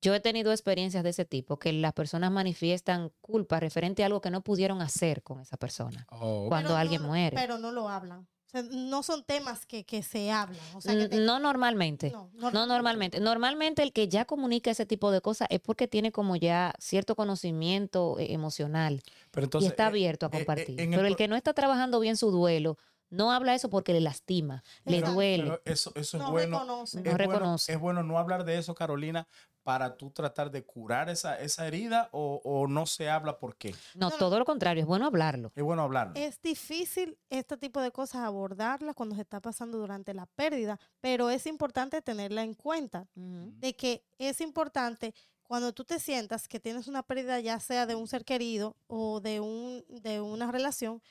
Yo 0.00 0.14
he 0.14 0.20
tenido 0.20 0.52
experiencias 0.52 1.02
de 1.02 1.10
ese 1.10 1.24
tipo, 1.24 1.58
que 1.58 1.72
las 1.72 1.92
personas 1.92 2.30
manifiestan 2.30 3.10
culpa 3.20 3.58
referente 3.58 4.04
a 4.04 4.06
algo 4.06 4.20
que 4.20 4.30
no 4.30 4.42
pudieron 4.42 4.80
hacer 4.80 5.24
con 5.24 5.40
esa 5.40 5.56
persona 5.56 6.06
Oh, 6.10 6.46
cuando 6.48 6.68
Pero 6.68 6.78
alguien 6.78 7.02
muere. 7.02 7.36
Pero 7.36 7.58
no 7.58 7.72
lo 7.72 7.88
hablan. 7.88 8.28
Sea, 8.52 8.62
no 8.70 9.02
son 9.02 9.24
temas 9.24 9.64
que, 9.64 9.84
que 9.84 10.02
se 10.02 10.30
hablan. 10.30 10.60
O 10.74 10.80
sea, 10.80 10.92
que 10.92 11.00
N- 11.00 11.08
te- 11.08 11.16
no 11.16 11.38
normalmente. 11.38 12.10
no, 12.10 12.30
No 12.52 12.66
normalmente. 12.66 13.18
Normalmente 13.18 13.82
el 13.82 13.92
que 13.94 14.08
ya 14.08 14.26
comunica 14.26 14.70
ese 14.70 14.84
tipo 14.84 15.10
de 15.10 15.22
cosas 15.22 15.48
es 15.50 15.60
porque 15.60 15.88
tiene 15.88 16.12
como 16.12 16.36
ya 16.36 16.74
cierto 16.78 17.16
conocimiento 17.16 18.18
eh, 18.18 18.32
emocional 18.32 19.02
pero 19.30 19.44
entonces, 19.44 19.68
y 19.68 19.70
está 19.70 19.84
eh, 19.84 19.86
abierto 19.86 20.26
a 20.26 20.28
eh, 20.28 20.32
eh, 20.32 20.38
compartir. 20.38 20.76
Pero 20.76 21.06
el 21.06 21.16
que 21.16 21.28
no 21.28 21.36
está 21.36 21.54
trabajando 21.54 21.98
bien 21.98 22.16
su 22.18 22.30
duelo, 22.30 22.76
no 23.08 23.32
habla 23.32 23.54
eso 23.54 23.68
porque 23.70 23.92
le 23.92 24.00
lastima, 24.00 24.62
le 24.84 25.00
duele. 25.02 25.44
pero 25.44 25.62
eso, 25.64 25.92
eso 25.94 26.16
es 26.18 26.22
no 26.22 26.30
bueno. 26.30 26.58
reconoce. 26.58 27.00
No 27.02 27.10
es, 27.10 27.16
bueno 27.16 27.38
reconoce. 27.38 27.72
es 27.72 27.78
bueno 27.80 28.02
no 28.02 28.18
hablar 28.18 28.44
de 28.44 28.58
eso, 28.58 28.74
Carolina, 28.74 29.28
para 29.62 29.96
tú 29.96 30.10
tratar 30.10 30.50
de 30.50 30.64
curar 30.64 31.08
esa, 31.08 31.38
esa 31.40 31.66
herida 31.66 32.08
o, 32.12 32.40
o 32.44 32.66
no 32.66 32.86
se 32.86 33.08
habla 33.08 33.38
por 33.38 33.56
qué. 33.56 33.74
No, 33.94 34.10
todo 34.10 34.38
lo 34.38 34.44
contrario, 34.44 34.82
es 34.82 34.86
bueno 34.86 35.06
hablarlo. 35.06 35.52
Es 35.54 35.62
bueno 35.62 35.82
hablarlo. 35.82 36.14
Es 36.16 36.40
difícil 36.42 37.18
este 37.30 37.56
tipo 37.56 37.80
de 37.80 37.90
cosas 37.90 38.22
abordarlas 38.22 38.94
cuando 38.94 39.14
se 39.14 39.22
está 39.22 39.40
pasando 39.40 39.78
durante 39.78 40.14
la 40.14 40.26
pérdida, 40.26 40.78
pero 41.00 41.30
es 41.30 41.46
importante 41.46 42.02
tenerla 42.02 42.42
en 42.42 42.54
cuenta. 42.54 43.06
de 43.14 43.74
que 43.74 44.04
es 44.18 44.40
importante 44.40 45.14
cuando 45.52 45.72
tú 45.72 45.84
te 45.84 45.98
sientas 45.98 46.48
que 46.48 46.60
tienes 46.60 46.88
una 46.88 47.02
pérdida, 47.02 47.38
ya 47.40 47.60
sea 47.60 47.86
de 47.86 47.94
un 47.94 48.08
ser 48.08 48.24
querido 48.24 48.76
o 48.86 49.20
de, 49.20 49.40
un, 49.40 49.84
de 49.88 50.20
una 50.20 50.50
relación, 50.50 51.02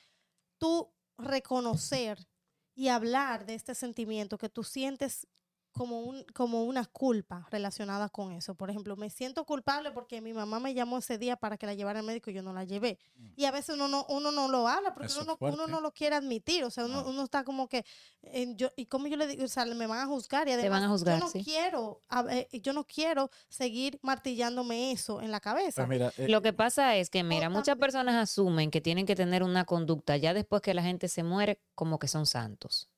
tú 0.58 0.90
reconocer 1.16 2.26
y 2.74 2.88
hablar 2.88 3.46
de 3.46 3.54
este 3.54 3.74
sentimiento 3.74 4.38
que 4.38 4.48
tú 4.48 4.64
sientes 4.64 5.26
como, 5.72 6.00
un, 6.00 6.24
como 6.34 6.64
una 6.64 6.84
culpa 6.84 7.46
relacionada 7.50 8.08
con 8.08 8.32
eso. 8.32 8.54
Por 8.54 8.70
ejemplo, 8.70 8.96
me 8.96 9.10
siento 9.10 9.44
culpable 9.44 9.90
porque 9.90 10.20
mi 10.20 10.32
mamá 10.32 10.60
me 10.60 10.74
llamó 10.74 10.98
ese 10.98 11.18
día 11.18 11.36
para 11.36 11.56
que 11.56 11.66
la 11.66 11.74
llevara 11.74 12.00
al 12.00 12.06
médico 12.06 12.30
y 12.30 12.34
yo 12.34 12.42
no 12.42 12.52
la 12.52 12.64
llevé. 12.64 12.98
Y 13.36 13.44
a 13.46 13.50
veces 13.50 13.74
uno 13.74 13.88
no, 13.88 14.06
uno 14.08 14.30
no 14.32 14.48
lo 14.48 14.68
habla 14.68 14.94
porque 14.94 15.12
uno 15.20 15.36
uno 15.40 15.66
no 15.66 15.80
lo 15.80 15.92
quiere 15.92 16.16
admitir. 16.16 16.64
O 16.64 16.70
sea, 16.70 16.84
uno, 16.84 17.00
Ah. 17.00 17.04
uno 17.08 17.24
está 17.24 17.42
como 17.44 17.68
que, 17.68 17.84
eh, 18.22 18.54
yo, 18.56 18.70
¿y 18.76 18.86
cómo 18.86 19.06
yo 19.06 19.16
le 19.16 19.26
digo? 19.26 19.44
O 19.44 19.48
sea, 19.48 19.64
me 19.64 19.86
van 19.86 20.00
a 20.00 20.06
juzgar 20.06 20.46
y 20.48 20.52
además 20.52 20.80
van 20.80 20.88
a 20.88 20.92
juzgar, 20.92 21.18
yo 21.18 21.24
no 21.24 21.30
sí. 21.30 21.42
quiero, 21.42 22.00
a 22.08 22.22
ver, 22.22 22.48
yo 22.52 22.72
no 22.72 22.84
quiero 22.84 23.30
seguir 23.48 23.98
martillándome 24.02 24.92
eso 24.92 25.20
en 25.22 25.30
la 25.30 25.40
cabeza. 25.40 25.86
Pues 25.86 25.88
mira, 25.88 26.12
eh, 26.18 26.28
Lo 26.28 26.42
que 26.42 26.52
pasa 26.52 26.96
es 26.96 27.10
que, 27.10 27.22
mira, 27.24 27.48
muchas 27.50 27.76
personas 27.76 28.14
asumen 28.16 28.70
que 28.70 28.80
tienen 28.80 29.06
que 29.06 29.16
tener 29.16 29.42
una 29.42 29.64
conducta 29.64 30.16
ya 30.16 30.34
después 30.34 30.62
que 30.62 30.74
la 30.74 30.82
gente 30.82 31.08
se 31.08 31.22
muere 31.22 31.60
como 31.74 31.98
que 31.98 32.08
son 32.08 32.26
santos. 32.26 32.88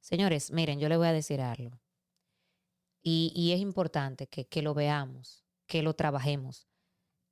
Señores, 0.00 0.50
miren, 0.52 0.78
yo 0.78 0.88
les 0.88 0.98
voy 0.98 1.08
a 1.08 1.12
decir 1.12 1.40
algo. 1.40 1.78
Y, 3.08 3.52
es 3.52 3.60
importante 3.60 4.26
que, 4.26 4.48
que 4.48 4.62
lo 4.62 4.74
veamos, 4.74 5.44
que 5.68 5.80
lo 5.80 5.94
trabajemos. 5.94 6.66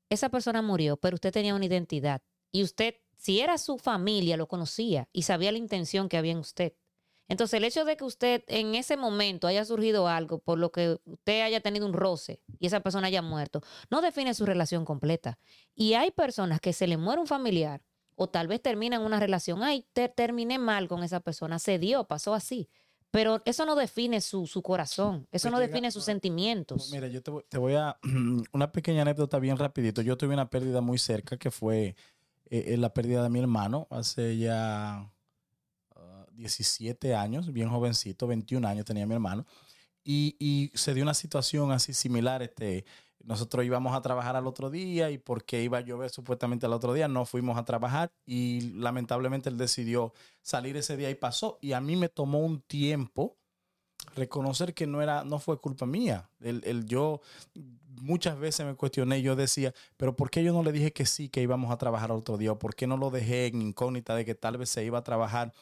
Esa 0.09 0.29
persona 0.29 0.63
murió, 0.63 0.97
pero 0.97 1.17
usted 1.17 1.33
tenía 1.33 1.53
una 1.53 1.65
identidad. 1.65 2.23
Y 2.53 2.63
usted, 2.63 2.95
si 3.17 3.41
era 3.41 3.59
su 3.59 3.79
familia, 3.79 4.37
lo 4.37 4.47
conocía 4.47 5.09
y 5.13 5.23
sabía 5.23 5.51
la 5.51 5.59
intención 5.59 6.09
que 6.09 6.17
había 6.17 6.31
en 6.31 6.39
usted. 6.39 6.75
Entonces, 7.27 7.59
el 7.59 7.65
hecho 7.65 7.85
de 7.85 7.97
que 7.97 8.05
usted 8.05 8.45
en 8.47 8.77
ese 8.77 8.97
momento 8.97 9.49
haya 9.49 9.65
surgido 9.65 10.07
algo 10.07 10.39
por 10.39 10.59
lo 10.59 10.71
que 10.71 11.01
usted 11.07 11.43
haya 11.43 11.61
tenido 11.61 11.87
un 11.87 11.93
roce 11.93 12.41
y 12.61 12.67
esa 12.69 12.79
persona 12.79 13.09
haya 13.09 13.23
muerto, 13.23 13.61
no 13.91 14.01
define 14.01 14.33
su 14.35 14.47
relación 14.47 14.85
completa. 14.85 15.41
Y 15.75 15.95
hay 15.95 16.13
personas 16.13 16.61
que 16.61 16.73
se 16.73 16.87
le 16.87 16.99
muere 16.99 17.21
un 17.21 17.27
familiar 17.27 17.83
o 18.15 18.29
tal 18.29 18.47
vez 18.47 18.63
terminan 18.63 19.03
una 19.03 19.19
relación, 19.19 19.65
ay, 19.65 19.89
te- 19.93 20.09
terminé 20.09 20.61
mal 20.61 20.87
con 20.87 21.03
esa 21.03 21.19
persona, 21.19 21.59
se 21.59 21.81
dio, 21.81 22.05
pasó 22.05 22.33
así. 22.33 22.69
Pero 23.15 23.41
eso 23.45 23.65
no 23.65 23.77
define 23.77 24.21
su, 24.21 24.45
su 24.49 24.61
corazón, 24.61 25.29
eso 25.31 25.45
Pues 25.45 25.53
no 25.53 25.59
llega- 25.59 25.69
define 25.69 25.93
sus 25.93 26.03
sentimientos. 26.05 26.91
Mira, 26.91 27.07
yo 27.07 27.23
te 27.23 27.31
voy, 27.31 27.45
te 27.49 27.59
voy 27.59 27.75
a 27.75 27.97
una 28.53 28.73
pequeña 28.73 29.03
anécdota 29.03 29.39
bien 29.39 29.57
rapidito. 29.57 30.03
Yo 30.03 30.17
tuve 30.17 30.35
una 30.35 30.51
pérdida 30.51 30.81
muy 30.81 30.99
cerca 30.99 31.37
que 31.37 31.53
fue 31.53 31.95
eh, 32.51 32.65
eh, 32.75 32.77
la 32.77 32.93
pérdida 32.93 33.23
de 33.23 33.31
mi 33.31 33.39
hermano 33.39 33.87
hace 33.89 34.37
ya 34.37 35.13
ah, 35.95 36.27
17 36.33 37.15
años, 37.15 37.53
bien 37.53 37.69
jovencito, 37.71 38.27
21 38.27 38.67
años 38.67 38.85
tenía 38.85 39.07
mi 39.07 39.15
hermano. 39.15 39.47
Y, 40.03 40.35
y 40.41 40.73
se 40.77 40.93
dio 40.93 41.05
una 41.05 41.15
situación 41.15 41.71
así 41.71 41.95
similar. 41.95 42.43
Este, 42.43 42.85
nosotros 43.27 43.65
íbamos 43.65 43.95
a 43.95 44.03
trabajar 44.03 44.37
al 44.37 44.47
otro 44.47 44.71
día 44.71 45.11
y 45.11 45.19
porque 45.19 45.63
iba 45.63 45.79
a 45.79 45.81
llover 45.81 46.11
supuestamente 46.11 46.67
al 46.67 46.73
otro 46.73 46.93
día, 46.93 47.09
no 47.09 47.25
fuimos 47.25 47.57
a 47.59 47.65
trabajar 47.65 48.13
y 48.27 48.73
lamentablemente 48.75 49.49
él 49.49 49.59
decidió 49.59 50.13
salir 50.43 50.77
ese 50.77 50.97
día 50.97 51.11
y 51.11 51.15
pasó. 51.15 51.59
Y 51.61 51.73
a 51.73 51.81
mí 51.81 51.97
me 51.97 52.09
tomó 52.09 52.41
un 52.41 52.61
tiempo 52.61 53.37
reconocer 54.15 54.75
que 54.75 54.87
no 54.87 55.03
era, 55.03 55.25
no 55.25 55.39
fue 55.39 55.59
culpa 55.59 55.87
mía. 55.87 56.31
El, 56.41 56.63
el 56.65 56.85
yo 56.87 57.21
muchas 58.01 58.39
veces 58.39 58.67
me 58.67 58.75
cuestioné, 58.75 59.23
yo 59.23 59.37
decía, 59.37 59.73
pero 59.97 60.17
¿por 60.17 60.31
qué 60.31 60.43
yo 60.45 60.53
no 60.53 60.63
le 60.63 60.73
dije 60.73 60.93
que 60.93 61.07
sí, 61.07 61.29
que 61.29 61.43
íbamos 61.43 61.71
a 61.73 61.79
trabajar 61.79 62.13
otro 62.13 62.37
día? 62.37 62.53
¿O 62.53 62.59
por 62.59 62.75
qué 62.75 62.87
no 62.87 62.97
lo 62.97 63.11
dejé 63.11 63.47
en 63.47 63.63
incógnita 63.63 64.15
de 64.15 64.25
que 64.25 64.35
tal 64.35 64.59
vez 64.59 64.71
se 64.71 64.85
iba 64.85 64.99
a 64.99 65.05
trabajar? 65.05 65.53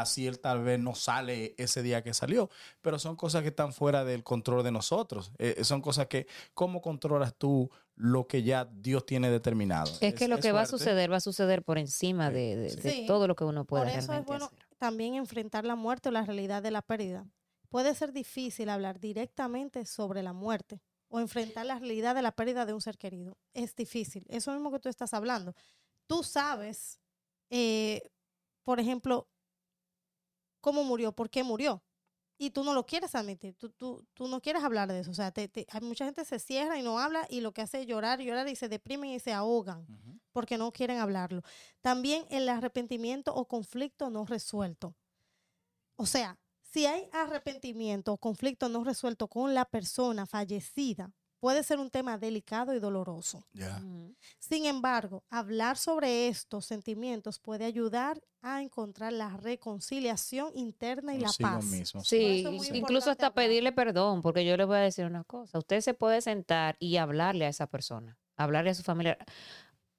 Así 0.00 0.26
él 0.26 0.40
tal 0.40 0.62
vez 0.62 0.78
no 0.78 0.94
sale 0.94 1.54
ese 1.58 1.82
día 1.82 2.02
que 2.02 2.14
salió, 2.14 2.50
pero 2.80 2.98
son 2.98 3.16
cosas 3.16 3.42
que 3.42 3.48
están 3.48 3.72
fuera 3.72 4.04
del 4.04 4.22
control 4.24 4.62
de 4.64 4.70
nosotros. 4.72 5.32
Eh, 5.38 5.62
son 5.64 5.80
cosas 5.80 6.06
que, 6.06 6.26
¿cómo 6.54 6.80
controlas 6.82 7.34
tú 7.36 7.70
lo 7.96 8.26
que 8.26 8.42
ya 8.42 8.64
Dios 8.64 9.04
tiene 9.06 9.30
determinado? 9.30 9.92
Es 10.00 10.14
que 10.14 10.28
lo 10.28 10.38
que 10.38 10.52
va 10.52 10.62
a 10.62 10.66
suceder 10.66 11.10
va 11.12 11.16
a 11.16 11.20
suceder 11.20 11.62
por 11.62 11.78
encima 11.78 12.28
Sí, 12.28 12.34
de, 12.34 12.56
de- 12.56 12.70
sí. 12.70 12.80
de 12.80 12.90
Sí. 12.92 13.06
todo 13.06 13.26
lo 13.26 13.34
que 13.36 13.44
uno 13.44 13.64
pueda 13.64 13.84
Por 13.84 13.92
eso 13.92 14.12
es 14.12 14.24
bueno 14.24 14.46
hacer. 14.46 14.58
también 14.78 15.14
enfrentar 15.14 15.64
la 15.64 15.74
muerte 15.76 16.08
o 16.08 16.12
la 16.12 16.24
realidad 16.24 16.62
de 16.62 16.70
la 16.70 16.82
pérdida. 16.82 17.26
Puede 17.68 17.94
ser 17.94 18.12
difícil 18.12 18.68
hablar 18.70 18.98
directamente 19.00 19.84
sobre 19.84 20.22
la 20.22 20.32
muerte 20.32 20.80
o 21.08 21.20
enfrentar 21.20 21.66
la 21.66 21.78
realidad 21.78 22.14
de 22.14 22.22
la 22.22 22.32
pérdida 22.32 22.64
de 22.66 22.72
un 22.72 22.80
ser 22.80 22.96
querido. 22.98 23.36
Es 23.52 23.74
difícil. 23.74 24.24
Eso 24.28 24.52
mismo 24.52 24.70
que 24.70 24.78
tú 24.78 24.88
estás 24.88 25.12
hablando. 25.14 25.54
Tú 26.06 26.22
sabes, 26.22 26.98
eh, 27.50 28.02
por 28.64 28.80
ejemplo, 28.80 29.26
cómo 30.60 30.84
murió, 30.84 31.12
por 31.12 31.30
qué 31.30 31.44
murió. 31.44 31.82
Y 32.38 32.50
tú 32.50 32.62
no 32.64 32.72
lo 32.74 32.86
quieres 32.86 33.14
admitir, 33.16 33.54
tú, 33.56 33.70
tú, 33.70 34.06
tú 34.14 34.28
no 34.28 34.40
quieres 34.40 34.62
hablar 34.62 34.88
de 34.92 35.00
eso. 35.00 35.10
O 35.10 35.14
sea, 35.14 35.32
te- 35.32 35.48
te- 35.48 35.66
hay 35.70 35.80
mucha 35.80 36.04
gente 36.04 36.24
se 36.24 36.38
cierra 36.38 36.78
y 36.78 36.82
no 36.82 36.98
habla 37.00 37.26
y 37.30 37.40
lo 37.40 37.52
que 37.52 37.62
hace 37.62 37.80
es 37.80 37.86
llorar, 37.86 38.20
llorar 38.20 38.48
y 38.48 38.56
se 38.56 38.68
deprimen 38.68 39.10
y 39.10 39.20
se 39.20 39.32
ahogan 39.32 39.86
porque 40.32 40.56
no 40.58 40.70
quieren 40.72 40.98
hablarlo. 40.98 41.42
También 41.80 42.26
el 42.30 42.48
arrepentimiento 42.48 43.34
o 43.34 43.46
conflicto 43.48 44.08
no 44.10 44.24
resuelto. 44.24 44.94
O 45.96 46.06
sea, 46.06 46.38
si 46.62 46.86
hay 46.86 47.08
arrepentimiento 47.12 48.12
o 48.12 48.18
conflicto 48.18 48.68
no 48.68 48.84
resuelto 48.84 49.28
con 49.28 49.54
la 49.54 49.64
persona 49.64 50.26
fallecida, 50.26 51.12
puede 51.40 51.62
ser 51.62 51.78
un 51.78 51.90
tema 51.90 52.18
delicado 52.18 52.74
y 52.74 52.80
doloroso. 52.80 53.44
Sin 54.38 54.66
embargo, 54.66 55.24
hablar 55.30 55.76
sobre 55.76 56.28
estos 56.28 56.66
sentimientos 56.66 57.38
puede 57.38 57.64
ayudar 57.64 58.20
a 58.42 58.62
encontrar 58.62 59.12
la 59.12 59.36
reconciliación 59.36 60.50
interna 60.54 61.14
y 61.14 61.20
la 61.20 61.30
paz. 61.40 61.64
mismo. 61.64 62.04
Sí, 62.04 62.44
es 62.46 62.74
incluso 62.74 63.10
hasta 63.10 63.26
hablar. 63.26 63.46
pedirle 63.46 63.72
perdón, 63.72 64.22
porque 64.22 64.44
yo 64.44 64.56
les 64.56 64.66
voy 64.66 64.76
a 64.76 64.80
decir 64.80 65.04
una 65.04 65.24
cosa. 65.24 65.58
Usted 65.58 65.80
se 65.80 65.94
puede 65.94 66.20
sentar 66.20 66.76
y 66.78 66.96
hablarle 66.96 67.46
a 67.46 67.48
esa 67.48 67.66
persona, 67.66 68.18
hablarle 68.36 68.70
a 68.70 68.74
su 68.74 68.82
familia. 68.82 69.18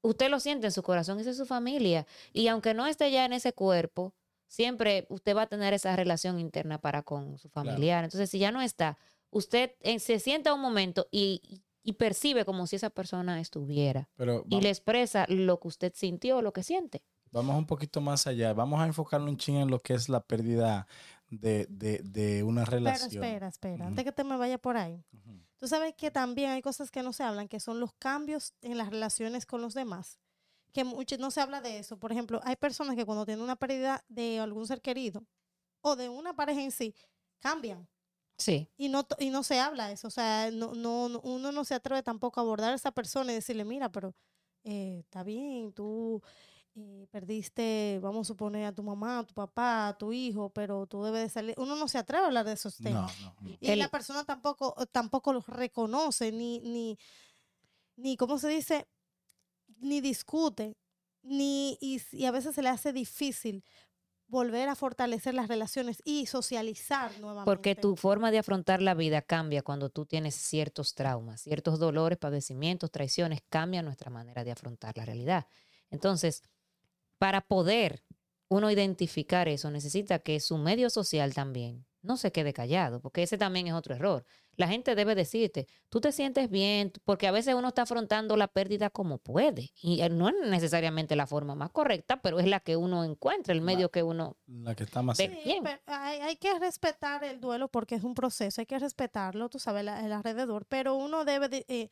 Usted 0.01 0.29
lo 0.29 0.39
siente 0.39 0.67
en 0.67 0.71
su 0.71 0.83
corazón, 0.83 1.19
esa 1.19 1.31
es 1.31 1.37
su 1.37 1.45
familia. 1.45 2.05
Y 2.31 2.47
aunque 2.47 2.73
no 2.73 2.87
esté 2.87 3.11
ya 3.11 3.25
en 3.25 3.33
ese 3.33 3.51
cuerpo, 3.51 4.13
siempre 4.47 5.05
usted 5.09 5.35
va 5.35 5.43
a 5.43 5.47
tener 5.47 5.73
esa 5.73 5.95
relación 5.95 6.39
interna 6.39 6.79
para 6.79 7.03
con 7.03 7.37
su 7.37 7.49
familiar. 7.49 8.03
Entonces, 8.03 8.29
si 8.29 8.39
ya 8.39 8.51
no 8.51 8.61
está, 8.61 8.97
usted 9.31 9.71
eh, 9.81 9.99
se 9.99 10.19
sienta 10.19 10.53
un 10.53 10.61
momento 10.61 11.07
y, 11.11 11.61
y 11.83 11.93
percibe 11.93 12.45
como 12.45 12.67
si 12.67 12.75
esa 12.75 12.89
persona 12.89 13.39
estuviera 13.39 14.09
Pero 14.15 14.43
y 14.45 14.49
vamos- 14.49 14.63
le 14.63 14.69
expresa 14.69 15.25
lo 15.29 15.59
que 15.59 15.67
usted 15.67 15.93
sintió, 15.95 16.41
lo 16.41 16.53
que 16.53 16.63
siente. 16.63 17.03
Vamos 17.31 17.55
un 17.57 17.67
poquito 17.67 18.01
más 18.01 18.25
allá. 18.25 18.53
Vamos 18.53 18.79
a 18.81 18.85
enfocarnos 18.87 19.29
un 19.29 19.37
ching 19.37 19.57
en 19.57 19.69
lo 19.69 19.79
que 19.79 19.93
es 19.93 20.09
la 20.09 20.19
pérdida 20.21 20.87
de, 21.29 21.67
de, 21.69 21.99
de 21.99 22.41
una 22.43 22.65
Pero 22.65 22.77
relación. 22.77 23.23
espera, 23.23 23.47
espera, 23.47 23.75
Ujú. 23.75 23.87
antes 23.89 24.03
que 24.05 24.11
te 24.11 24.23
me 24.23 24.35
vaya 24.35 24.57
por 24.57 24.77
ahí. 24.77 25.03
Tú 25.57 25.67
sabes 25.67 25.93
que 25.93 26.09
también 26.09 26.49
hay 26.51 26.61
cosas 26.61 26.89
que 26.89 27.03
no 27.03 27.13
se 27.13 27.21
hablan, 27.23 27.47
que 27.47 27.59
son 27.59 27.79
los 27.79 27.93
cambios 27.93 28.53
en 28.61 28.77
las 28.77 28.89
relaciones 28.89 29.45
con 29.45 29.61
los 29.61 29.73
demás. 29.75 30.17
Que 30.73 30.83
mucho, 30.83 31.17
no 31.17 31.29
se 31.31 31.41
habla 31.41 31.61
de 31.61 31.77
eso. 31.79 31.97
Por 31.97 32.11
ejemplo, 32.11 32.39
hay 32.43 32.55
personas 32.55 32.95
que 32.95 33.05
cuando 33.05 33.25
tienen 33.25 33.43
una 33.43 33.55
pérdida 33.57 34.03
de 34.07 34.39
algún 34.39 34.65
ser 34.65 34.81
querido 34.81 35.23
o 35.81 35.95
de 35.95 36.09
una 36.09 36.33
pareja 36.35 36.61
en 36.63 36.71
sí, 36.71 36.95
cambian. 37.39 37.87
Sí. 38.39 38.67
Y 38.77 38.89
no, 38.89 39.05
y 39.19 39.29
no 39.29 39.43
se 39.43 39.59
habla 39.59 39.91
eso. 39.91 40.07
O 40.07 40.11
sea, 40.11 40.49
no, 40.51 40.73
no, 40.73 41.09
no- 41.09 41.19
uno 41.21 41.51
no 41.51 41.63
se 41.65 41.75
atreve 41.75 42.01
tampoco 42.01 42.39
a 42.39 42.43
abordar 42.43 42.71
a 42.71 42.75
esa 42.75 42.91
persona 42.91 43.31
y 43.31 43.35
decirle, 43.35 43.65
mira, 43.65 43.91
pero 43.91 44.15
eh, 44.63 44.99
está 45.03 45.23
bien, 45.23 45.71
tú 45.73 46.21
eh, 46.75 47.07
perdiste, 47.11 47.99
vamos 48.01 48.27
a 48.27 48.29
suponer, 48.29 48.65
a 48.65 48.73
tu 48.73 48.81
mamá, 48.83 49.19
a 49.19 49.23
tu 49.27 49.33
papá, 49.33 49.89
a 49.89 49.97
tu 49.97 50.13
hijo, 50.13 50.49
pero 50.51 50.87
tú 50.87 51.03
debes 51.03 51.23
de 51.23 51.29
salir. 51.29 51.55
Uno 51.57 51.75
no 51.75 51.87
se 51.87 51.97
atreve 51.97 52.23
a 52.23 52.27
hablar 52.27 52.45
de 52.45 52.53
esos 52.53 52.77
temas. 52.77 53.19
no, 53.21 53.35
no. 53.41 53.57
Y 53.59 53.71
El- 53.71 53.79
la 53.79 53.89
persona 53.89 54.23
tampoco, 54.23 54.73
tampoco 54.91 55.33
los 55.33 55.45
reconoce, 55.47 56.31
ni, 56.31 56.59
ni, 56.61 56.97
ni, 57.97 58.15
¿cómo 58.17 58.37
se 58.39 58.47
dice? 58.47 58.87
Ni 59.79 60.01
discute, 60.01 60.77
ni, 61.21 61.77
y, 61.81 62.01
y 62.11 62.25
a 62.25 62.31
veces 62.31 62.55
se 62.55 62.61
le 62.61 62.69
hace 62.69 62.93
difícil 62.93 63.63
volver 64.29 64.69
a 64.69 64.75
fortalecer 64.75 65.33
las 65.33 65.47
relaciones 65.47 66.01
y 66.05 66.27
socializar 66.27 67.11
nuevamente. 67.19 67.45
Porque 67.45 67.75
tu 67.75 67.95
forma 67.95 68.31
de 68.31 68.37
afrontar 68.37 68.81
la 68.81 68.93
vida 68.93 69.21
cambia 69.21 69.61
cuando 69.61 69.89
tú 69.89 70.05
tienes 70.05 70.35
ciertos 70.35 70.93
traumas, 70.93 71.41
ciertos 71.41 71.79
dolores, 71.79 72.17
padecimientos, 72.17 72.91
traiciones, 72.91 73.41
cambia 73.49 73.81
nuestra 73.81 74.11
manera 74.11 74.43
de 74.43 74.51
afrontar 74.51 74.95
la 74.97 75.05
realidad. 75.05 75.47
Entonces, 75.89 76.43
para 77.17 77.41
poder 77.41 78.03
uno 78.47 78.71
identificar 78.71 79.47
eso, 79.47 79.71
necesita 79.71 80.19
que 80.19 80.39
su 80.39 80.57
medio 80.57 80.89
social 80.89 81.33
también 81.33 81.85
no 82.01 82.17
se 82.17 82.31
quede 82.31 82.53
callado, 82.53 83.01
porque 83.01 83.23
ese 83.23 83.37
también 83.37 83.67
es 83.67 83.73
otro 83.73 83.93
error. 83.95 84.23
La 84.55 84.67
gente 84.67 84.95
debe 84.95 85.15
decirte, 85.15 85.67
tú 85.89 86.01
te 86.01 86.11
sientes 86.11 86.49
bien, 86.49 86.91
porque 87.05 87.27
a 87.27 87.31
veces 87.31 87.55
uno 87.55 87.69
está 87.69 87.83
afrontando 87.83 88.35
la 88.35 88.47
pérdida 88.47 88.89
como 88.89 89.17
puede, 89.17 89.71
y 89.81 90.01
eh, 90.01 90.09
no 90.09 90.29
es 90.29 90.35
necesariamente 90.47 91.15
la 91.15 91.27
forma 91.27 91.55
más 91.55 91.71
correcta, 91.71 92.21
pero 92.21 92.39
es 92.39 92.47
la 92.47 92.59
que 92.59 92.75
uno 92.75 93.03
encuentra, 93.03 93.53
el 93.53 93.61
medio 93.61 93.89
que 93.91 94.03
uno... 94.03 94.37
La 94.47 94.75
que 94.75 94.83
está 94.83 95.01
más. 95.01 95.17
Sí, 95.17 95.27
bien. 95.27 95.63
pero 95.63 95.79
hay, 95.87 96.19
hay 96.19 96.35
que 96.35 96.57
respetar 96.59 97.23
el 97.23 97.39
duelo 97.39 97.69
porque 97.69 97.95
es 97.95 98.03
un 98.03 98.13
proceso, 98.13 98.61
hay 98.61 98.65
que 98.65 98.79
respetarlo, 98.79 99.49
tú 99.49 99.59
sabes, 99.59 99.83
la- 99.85 100.05
el 100.05 100.11
alrededor, 100.11 100.65
pero 100.65 100.95
uno 100.95 101.25
debe, 101.25 101.47
de, 101.49 101.65
eh, 101.67 101.89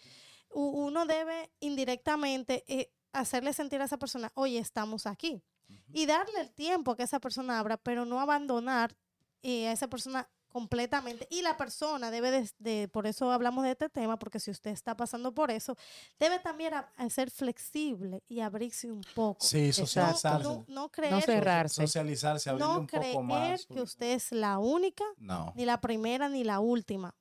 uno 0.49 1.05
debe 1.05 1.51
indirectamente 1.59 2.63
eh, 2.67 2.91
hacerle 3.13 3.53
sentir 3.53 3.81
a 3.81 3.85
esa 3.85 3.97
persona, 3.97 4.31
oye, 4.35 4.59
estamos 4.59 5.05
aquí. 5.07 5.43
Y 5.91 6.05
darle 6.05 6.39
el 6.39 6.49
tiempo 6.53 6.95
que 6.95 7.03
esa 7.03 7.19
persona 7.19 7.59
abra, 7.59 7.75
pero 7.75 8.05
no 8.05 8.21
abandonar 8.21 8.95
eh, 9.41 9.67
a 9.67 9.71
esa 9.71 9.87
persona 9.87 10.29
completamente. 10.49 11.27
Y 11.29 11.41
la 11.43 11.55
persona 11.57 12.09
debe 12.09 12.31
de, 12.31 12.49
de- 12.57 12.87
por 12.87 13.05
eso 13.05 13.31
hablamos 13.31 13.63
de 13.63 13.71
este 13.71 13.89
tema, 13.89 14.17
porque 14.17 14.39
si 14.39 14.49
usted 14.49 14.71
está 14.71 14.95
pasando 14.97 15.33
por 15.33 15.51
eso, 15.51 15.75
debe 16.19 16.39
también 16.39 16.73
a- 16.73 16.91
a 16.95 17.09
ser 17.09 17.29
flexible 17.29 18.23
y 18.27 18.39
abrirse 18.39 18.89
un 18.91 19.01
poco. 19.13 19.45
Sí, 19.45 19.67
No, 19.67 19.73
socializarse. 19.73 20.43
no, 20.43 20.65
no 20.67 20.89
creer, 20.89 21.13
No 21.13 21.21
cerrarse. 21.21 21.81
Socializarse, 21.85 22.49
abrirle 22.49 22.65
no 22.73 22.79
un 22.79 22.87
poco 22.87 23.01
creer 23.01 23.21
más. 23.23 23.65
que 23.67 23.81
usted 23.81 24.13
es 24.13 24.31
la 24.31 24.57
única, 24.57 25.03
No. 25.17 25.53
ni 25.55 25.65
la 25.65 25.79
primera, 25.81 26.27
ni 26.29 26.43
la 26.43 26.59
última. 26.59 27.13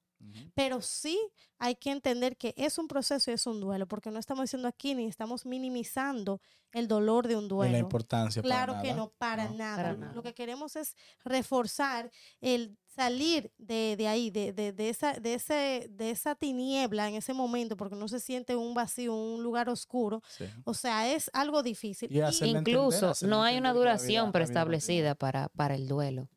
Pero 0.55 0.81
sí 0.83 1.19
hay 1.59 1.77
que 1.77 1.91
entender 1.91 2.37
que 2.37 2.55
es 2.57 2.79
un 2.79 2.89
proceso 2.89 3.31
y 3.31 3.35
es 3.35 3.47
un 3.47 3.61
duelo, 3.61 3.87
porque 3.87 4.11
no 4.11 4.19
estamos 4.19 4.45
diciendo 4.45 4.69
aquí 4.69 4.95
ni 4.95 5.07
estamos 5.07 5.47
minimizando 5.47 6.41
el 6.73 6.89
dolor 6.89 7.27
de 7.29 7.37
un 7.37 7.45
De 7.45 7.49
la 7.49 7.55
duelo. 7.57 7.79
importancia. 7.79 8.43
para 8.43 8.65
Claro 8.67 8.83
que 8.83 8.89
nada. 8.89 8.97
no, 8.97 9.13
para, 9.19 9.45
No. 9.49 9.55
nada. 9.55 9.77
Para 9.77 9.93
Lo- 9.93 9.99
nada. 9.99 10.13
Lo 10.15 10.23
que 10.23 10.35
queremos 10.35 10.77
es 10.77 10.95
reforzar 11.25 12.11
el 12.41 12.77
salir 12.87 13.53
de, 13.59 13.95
de 13.99 14.09
ahí, 14.09 14.31
de, 14.31 14.53
de, 14.55 14.73
de 14.73 14.89
esa, 14.89 15.13
de, 15.15 15.35
ese, 15.35 15.87
de 15.91 16.11
esa 16.11 16.35
tiniebla 16.35 17.09
en 17.09 17.15
ese 17.17 17.35
momento, 17.35 17.77
porque 17.77 17.95
no 17.95 18.09
se 18.09 18.21
siente 18.21 18.57
un 18.57 18.73
vacío, 18.75 19.15
un 19.15 19.43
lugar 19.43 19.69
oscuro. 19.69 20.23
Sí. 20.29 20.47
O 20.65 20.73
sea, 20.75 21.13
es 21.13 21.31
algo 21.35 21.63
difícil. 21.63 22.11
Y 22.11 22.21
hacerle 22.21 22.59
entender, 22.59 22.75
Incluso 22.83 23.13
no 23.27 23.43
hay 23.43 23.59
una 23.59 23.73
duración 23.75 24.33
preestablecida 24.33 25.15
para, 25.15 25.49
para 25.51 25.75
el 25.75 25.89
duelo. 25.89 26.29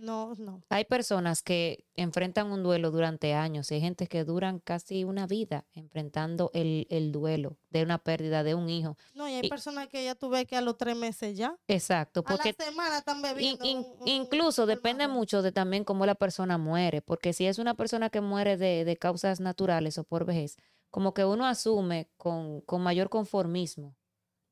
No, 0.00 0.34
no. 0.38 0.62
Hay 0.68 0.84
personas 0.84 1.42
que 1.42 1.84
enfrentan 1.94 2.50
un 2.52 2.62
duelo 2.62 2.90
durante 2.90 3.34
años. 3.34 3.70
y 3.70 3.74
Hay 3.74 3.80
gente 3.80 4.06
que 4.06 4.24
duran 4.24 4.60
casi 4.60 5.04
una 5.04 5.26
vida 5.26 5.66
enfrentando 5.74 6.50
el, 6.54 6.86
el 6.90 7.12
duelo 7.12 7.56
de 7.70 7.82
una 7.82 7.98
pérdida 7.98 8.42
de 8.42 8.54
un 8.54 8.68
hijo. 8.70 8.96
No, 9.14 9.28
y 9.28 9.34
hay 9.34 9.46
Y- 9.46 9.48
personas 9.48 9.88
que 9.88 10.04
ya 10.04 10.14
tuve 10.14 10.46
que 10.46 10.56
a 10.56 10.60
los 10.60 10.76
tres 10.76 10.96
meses 10.96 11.36
ya. 11.36 11.56
Exacto, 11.66 12.22
A 12.26 12.30
la 12.32 12.36
porque 12.36 12.52
semana 12.52 12.98
están 12.98 13.20
bebiendo. 13.22 13.64
in- 13.64 13.78
un- 13.78 13.86
un- 14.00 14.08
incluso 14.08 14.62
un 14.62 14.68
depende 14.68 15.08
mucho 15.08 15.42
de 15.42 15.52
también 15.52 15.84
cómo 15.84 16.06
la 16.06 16.14
persona 16.14 16.58
muere, 16.58 17.02
porque 17.02 17.32
si 17.32 17.46
es 17.46 17.58
una 17.58 17.74
persona 17.74 18.10
que 18.10 18.20
muere 18.20 18.56
de, 18.56 18.84
de 18.84 18.96
causas 18.96 19.40
naturales 19.40 19.98
o 19.98 20.04
por 20.04 20.24
vejez, 20.24 20.56
como 20.90 21.12
que 21.12 21.24
uno 21.24 21.44
asume 21.46 22.08
con, 22.16 22.60
con 22.62 22.80
mayor 22.82 23.10
conformismo 23.10 23.94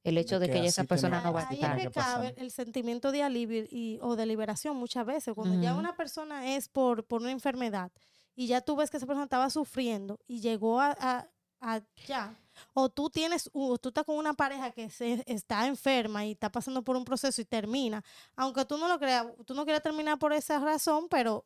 el 0.08 0.18
hecho 0.18 0.38
de 0.38 0.46
que 0.46 0.52
que 0.54 0.62
ya 0.62 0.68
esa 0.68 0.84
persona 0.84 1.20
no 1.22 1.32
va 1.32 1.42
a 1.42 1.48
Ahí 1.48 1.56
estar. 1.56 1.76
es 1.78 1.82
que 1.84 1.88
que 1.88 1.94
cabe 2.00 2.28
pasar. 2.30 2.34
el 2.42 2.50
sentimiento 2.50 3.12
de 3.12 3.22
alivio 3.22 3.64
y, 3.70 3.98
o 4.02 4.16
de 4.16 4.26
liberación 4.26 4.76
muchas 4.76 5.04
veces. 5.06 5.34
Cuando 5.34 5.60
ya 5.60 5.72
Ujú. 5.72 5.80
una 5.80 5.96
persona 5.96 6.54
es 6.54 6.68
por, 6.68 7.04
por 7.04 7.20
una 7.22 7.30
enfermedad 7.32 7.90
y 8.34 8.46
ya 8.46 8.60
tú 8.60 8.76
ves 8.76 8.90
que 8.90 8.96
esa 8.98 9.06
persona 9.06 9.24
estaba 9.24 9.48
sufriendo 9.50 10.18
y 10.26 10.40
llegó 10.40 10.80
a, 10.80 10.96
a- 11.00 11.28
allá, 11.58 12.34
o 12.74 12.88
tú 12.90 13.08
tienes, 13.10 13.50
o 13.52 13.76
tú 13.78 13.88
estás 13.88 14.04
con 14.04 14.16
una 14.16 14.34
pareja 14.34 14.70
que 14.70 14.88
se, 14.90 15.22
está 15.26 15.66
enferma 15.66 16.24
y 16.24 16.32
está 16.32 16.50
pasando 16.52 16.82
por 16.82 16.96
un 16.96 17.04
proceso 17.04 17.40
y 17.40 17.44
termina, 17.44 18.02
aunque 18.36 18.64
tú 18.64 18.76
no 18.78 18.88
lo 18.88 18.98
creas, 18.98 19.26
tú 19.46 19.54
no 19.54 19.64
quieres 19.64 19.82
terminar 19.82 20.18
por 20.18 20.32
esa 20.32 20.58
razón, 20.58 21.06
pero 21.08 21.44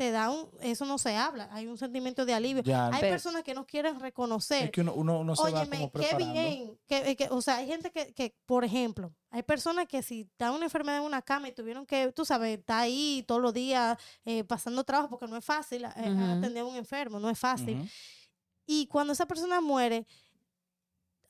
te 0.00 0.10
da 0.12 0.30
un, 0.30 0.48
eso 0.62 0.86
no 0.86 0.96
se 0.96 1.14
habla, 1.14 1.50
hay 1.52 1.66
un 1.66 1.76
sentimiento 1.76 2.24
de 2.24 2.32
alivio. 2.32 2.62
Ya, 2.62 2.86
Hay 2.86 3.00
Pero- 3.02 3.12
personas 3.12 3.42
que 3.42 3.52
no 3.52 3.66
quieren 3.66 4.00
reconocer 4.00 4.64
es 4.64 4.70
que 4.70 4.80
uno, 4.80 4.94
uno, 4.94 5.20
uno 5.20 5.36
se 5.36 5.42
va 5.52 5.60
Óyeme, 5.60 5.76
como 5.76 5.92
qué 5.92 6.16
bien. 6.16 6.78
Que, 6.86 7.14
que- 7.16 7.28
o 7.30 7.42
sea, 7.42 7.56
hay 7.58 7.66
gente 7.66 7.90
que, 7.90 8.14
que, 8.14 8.34
por 8.46 8.64
ejemplo, 8.64 9.12
hay 9.28 9.42
personas 9.42 9.86
que 9.86 10.02
si 10.02 10.22
está 10.22 10.52
una 10.52 10.64
enfermedad 10.64 11.00
en 11.00 11.04
una 11.04 11.20
cama 11.20 11.48
y 11.48 11.52
tuvieron 11.52 11.84
que, 11.84 12.12
tú 12.12 12.24
sabes, 12.24 12.58
está 12.58 12.78
ahí 12.80 13.22
todos 13.28 13.42
los 13.42 13.52
días 13.52 13.98
eh, 14.24 14.42
pasando 14.42 14.84
trabajo 14.84 15.10
porque 15.10 15.26
no 15.26 15.36
es 15.36 15.44
fácil 15.44 15.84
eh, 15.84 15.88
Ujú. 16.10 16.24
atender 16.38 16.62
a 16.62 16.64
un 16.64 16.76
enfermo, 16.76 17.20
no 17.20 17.28
es 17.28 17.38
fácil. 17.38 17.76
Ujú. 17.80 17.88
Y 18.64 18.86
cuando 18.86 19.12
esa 19.12 19.26
persona 19.26 19.60
muere, 19.60 20.06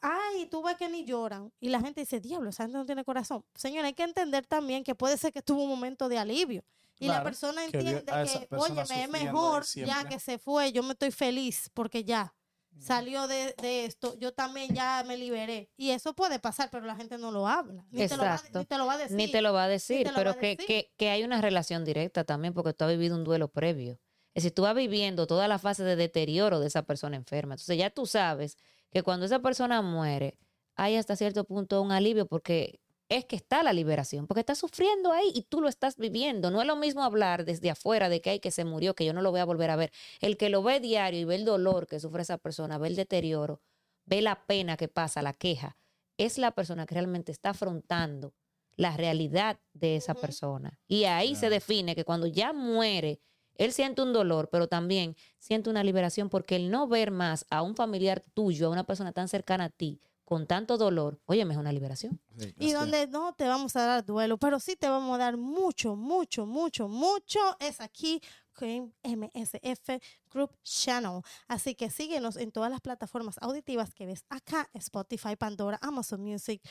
ay, 0.00 0.46
tú 0.46 0.62
ves 0.62 0.76
que 0.76 0.88
ni 0.88 1.04
lloran. 1.04 1.52
Y 1.58 1.70
la 1.70 1.80
gente 1.80 2.02
dice, 2.02 2.20
diablo, 2.20 2.50
esa 2.50 2.62
gente 2.62 2.78
no 2.78 2.86
tiene 2.86 3.04
corazón. 3.04 3.44
Señora, 3.56 3.88
hay 3.88 3.94
que 3.94 4.04
entender 4.04 4.46
también 4.46 4.84
que 4.84 4.94
puede 4.94 5.18
ser 5.18 5.32
que 5.32 5.42
tuvo 5.42 5.64
un 5.64 5.70
momento 5.70 6.08
de 6.08 6.18
alivio. 6.18 6.62
Y 7.00 7.08
la 7.08 7.22
persona 7.22 7.64
entiende 7.64 8.04
que, 8.04 8.46
persona 8.46 8.82
oye, 8.82 8.94
me 8.94 9.04
es 9.04 9.10
mejor 9.10 9.64
ya 9.74 10.04
que 10.04 10.20
se 10.20 10.38
fue, 10.38 10.70
yo 10.70 10.82
me 10.82 10.92
estoy 10.92 11.10
feliz 11.10 11.70
porque 11.72 12.04
ya 12.04 12.34
salió 12.78 13.26
de, 13.26 13.54
de 13.60 13.86
esto, 13.86 14.16
yo 14.18 14.32
también 14.32 14.74
ya 14.74 15.02
me 15.06 15.16
liberé. 15.16 15.70
Y 15.76 15.90
eso 15.90 16.14
puede 16.14 16.38
pasar, 16.38 16.68
pero 16.70 16.84
la 16.86 16.94
gente 16.96 17.18
no 17.18 17.30
lo 17.30 17.48
habla. 17.48 17.86
Ni, 17.90 18.06
te 18.06 18.16
lo, 18.16 18.22
va, 18.22 18.34
Exacto. 18.34 18.58
ni 18.58 18.64
te 18.66 18.78
lo 18.78 18.86
va 18.86 18.92
a 18.94 18.98
decir. 18.98 19.16
Ni 19.16 19.28
te 19.28 19.42
lo 19.42 19.52
va 19.52 19.64
a 19.64 19.68
decir, 19.68 20.10
pero 20.14 20.36
que, 20.36 20.92
que 20.96 21.10
hay 21.10 21.24
una 21.24 21.40
relación 21.40 21.84
directa 21.84 22.24
también 22.24 22.54
porque 22.54 22.72
tú 22.74 22.84
has 22.84 22.90
vivido 22.90 23.16
un 23.16 23.24
duelo 23.24 23.48
previo. 23.48 23.98
Es 24.34 24.44
decir, 24.44 24.54
tú 24.54 24.62
vas 24.62 24.74
viviendo 24.74 25.26
toda 25.26 25.48
la 25.48 25.58
fase 25.58 25.82
de 25.84 25.96
deterioro 25.96 26.60
de 26.60 26.68
esa 26.68 26.82
persona 26.82 27.16
enferma. 27.16 27.54
Entonces 27.54 27.76
ya 27.78 27.90
tú 27.90 28.06
sabes 28.06 28.56
que 28.90 29.02
cuando 29.02 29.26
esa 29.26 29.40
persona 29.40 29.82
muere, 29.82 30.38
hay 30.76 30.96
hasta 30.96 31.16
cierto 31.16 31.44
punto 31.44 31.82
un 31.82 31.92
alivio 31.92 32.26
porque 32.26 32.80
es 33.10 33.24
que 33.24 33.34
está 33.34 33.64
la 33.64 33.72
liberación, 33.72 34.28
porque 34.28 34.40
está 34.40 34.54
sufriendo 34.54 35.12
ahí 35.12 35.32
y 35.34 35.42
tú 35.42 35.60
lo 35.60 35.68
estás 35.68 35.96
viviendo. 35.96 36.52
No 36.52 36.60
es 36.60 36.66
lo 36.66 36.76
mismo 36.76 37.02
hablar 37.02 37.44
desde 37.44 37.68
afuera 37.68 38.08
de 38.08 38.20
que 38.20 38.30
hay 38.30 38.40
que 38.40 38.52
se 38.52 38.64
murió, 38.64 38.94
que 38.94 39.04
yo 39.04 39.12
no 39.12 39.20
lo 39.20 39.32
voy 39.32 39.40
a 39.40 39.44
volver 39.44 39.68
a 39.70 39.76
ver. 39.76 39.92
El 40.20 40.36
que 40.36 40.48
lo 40.48 40.62
ve 40.62 40.78
diario 40.78 41.20
y 41.20 41.24
ve 41.24 41.34
el 41.34 41.44
dolor 41.44 41.88
que 41.88 41.98
sufre 41.98 42.22
esa 42.22 42.38
persona, 42.38 42.78
ve 42.78 42.86
el 42.86 42.94
deterioro, 42.94 43.60
ve 44.06 44.22
la 44.22 44.46
pena 44.46 44.76
que 44.76 44.86
pasa, 44.86 45.22
la 45.22 45.32
queja, 45.32 45.76
es 46.18 46.38
la 46.38 46.52
persona 46.52 46.86
que 46.86 46.94
realmente 46.94 47.32
está 47.32 47.50
afrontando 47.50 48.32
la 48.76 48.96
realidad 48.96 49.58
de 49.72 49.96
esa 49.96 50.14
persona. 50.14 50.78
Y 50.86 51.04
ahí 51.04 51.34
se 51.34 51.50
define 51.50 51.96
que 51.96 52.04
cuando 52.04 52.28
ya 52.28 52.52
muere, 52.52 53.20
él 53.56 53.72
siente 53.72 54.02
un 54.02 54.12
dolor, 54.12 54.48
pero 54.50 54.68
también 54.68 55.16
siente 55.40 55.68
una 55.68 55.82
liberación 55.82 56.30
porque 56.30 56.54
el 56.54 56.70
no 56.70 56.86
ver 56.86 57.10
más 57.10 57.44
a 57.50 57.62
un 57.62 57.74
familiar 57.74 58.22
tuyo, 58.34 58.68
a 58.68 58.70
una 58.70 58.84
persona 58.84 59.12
tan 59.12 59.26
cercana 59.26 59.64
a 59.64 59.68
ti, 59.68 60.00
con 60.30 60.46
tanto 60.46 60.78
dolor, 60.78 61.20
oye, 61.26 61.42
es 61.42 61.56
una 61.56 61.72
liberación. 61.72 62.20
Sí, 62.38 62.54
Y 62.60 62.70
donde 62.70 63.08
no 63.08 63.32
te 63.32 63.48
vamos 63.48 63.74
a 63.74 63.84
dar 63.84 64.04
duelo, 64.06 64.38
pero 64.38 64.60
sí 64.60 64.76
te 64.76 64.88
vamos 64.88 65.16
a 65.16 65.18
dar 65.18 65.36
mucho, 65.36 65.96
mucho, 65.96 66.46
mucho, 66.46 66.86
mucho, 66.86 67.40
es 67.58 67.80
aquí 67.80 68.22
en 68.60 68.94
MSF 69.02 70.00
Group 70.32 70.56
Channel. 70.62 71.22
Así 71.48 71.74
que 71.74 71.90
síguenos 71.90 72.36
en 72.36 72.52
todas 72.52 72.70
las 72.70 72.80
plataformas 72.80 73.38
auditivas 73.40 73.92
que 73.92 74.06
ves 74.06 74.24
acá, 74.28 74.70
Spotify, 74.74 75.34
Pandora, 75.34 75.80
Amazon 75.82 76.22
Music, 76.22 76.62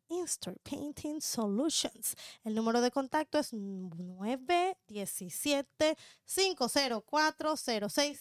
Instar 0.09 0.55
Painting 0.63 1.19
Solutions. 1.21 2.15
El 2.43 2.55
número 2.55 2.81
de 2.81 2.91
contacto 2.91 3.39
es 3.39 3.53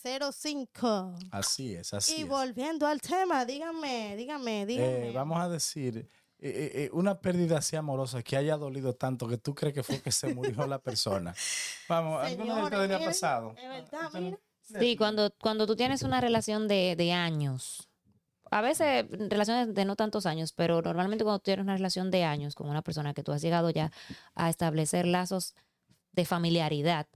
917-504-0605. 0.05 1.29
Así 1.31 1.75
es, 1.75 1.93
así 1.95 2.17
Y 2.19 2.23
es. 2.23 2.29
volviendo 2.29 2.87
al 2.87 3.01
tema, 3.01 3.45
dígame, 3.45 4.17
dígame, 4.17 4.67
dígame. 4.67 5.09
Eh, 5.09 5.13
vamos 5.13 5.39
a 5.41 5.49
decir, 5.49 5.99
eh, 5.99 6.09
eh, 6.49 6.71
eh, 6.85 6.91
una 6.93 7.21
pérdida 7.21 7.59
así 7.59 7.77
amorosa 7.77 8.23
que 8.23 8.37
haya 8.37 8.57
dolido 8.57 8.95
tanto 8.95 9.27
que 9.29 9.39
tú 9.39 9.55
crees 9.55 9.75
que 9.75 9.83
fue 9.83 10.01
que 10.01 10.13
se 10.13 10.33
murió 10.35 10.67
la 10.67 10.79
persona. 10.79 11.35
Vamos, 11.89 12.23
¿alguna 12.23 12.55
vez 12.55 12.65
te 12.65 12.71
Señores, 12.71 12.81
había 12.81 12.97
miren, 12.99 13.11
pasado? 13.11 13.55
es 13.57 13.69
verdad, 13.69 14.11
mira. 14.21 14.39
Sí, 14.81 14.97
cuando, 14.97 15.31
cuando 15.43 15.67
tú 15.67 15.77
tienes 15.77 16.03
una 16.03 16.23
relación 16.23 16.67
de, 16.69 16.95
de 16.97 17.13
años, 17.13 17.91
a 18.57 18.61
veces 18.61 19.07
relaciones 19.11 19.75
de 19.75 19.85
no 19.85 19.97
tantos 19.97 20.27
años, 20.27 20.53
pero 20.53 20.81
normalmente 20.81 21.25
cuando 21.25 21.41
tú 21.41 21.45
tienes 21.47 21.65
una 21.65 21.75
relación 21.77 22.11
de 22.11 22.25
años 22.25 22.55
con 22.55 22.69
una 22.69 22.83
persona 22.83 23.13
que 23.15 23.23
tú 23.25 23.33
has 23.33 23.43
llegado 23.43 23.71
ya 23.71 23.91
a 24.35 24.49
establecer 24.49 25.07
lazos 25.07 25.55
de 26.13 26.25
familiaridad, 26.25 27.07